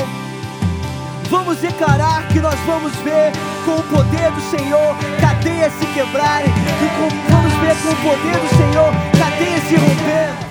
Vamos 1.30 1.60
declarar 1.60 2.27
que 2.27 2.41
nós 2.41 2.60
vamos 2.67 2.93
ver 2.97 3.32
com 3.63 3.80
o 3.80 3.84
poder 3.84 4.30
do 4.32 4.41
Senhor 4.49 4.97
cadeias 5.21 5.71
se 5.80 5.86
quebrarem, 5.93 6.49
e 6.49 7.32
vamos 7.32 7.54
ver 7.54 7.75
com 7.82 7.89
o 7.89 8.12
poder 8.12 8.38
do 8.38 8.49
Senhor 8.58 8.91
cadeias 9.17 9.63
se 9.63 9.75
rompendo. 9.75 10.50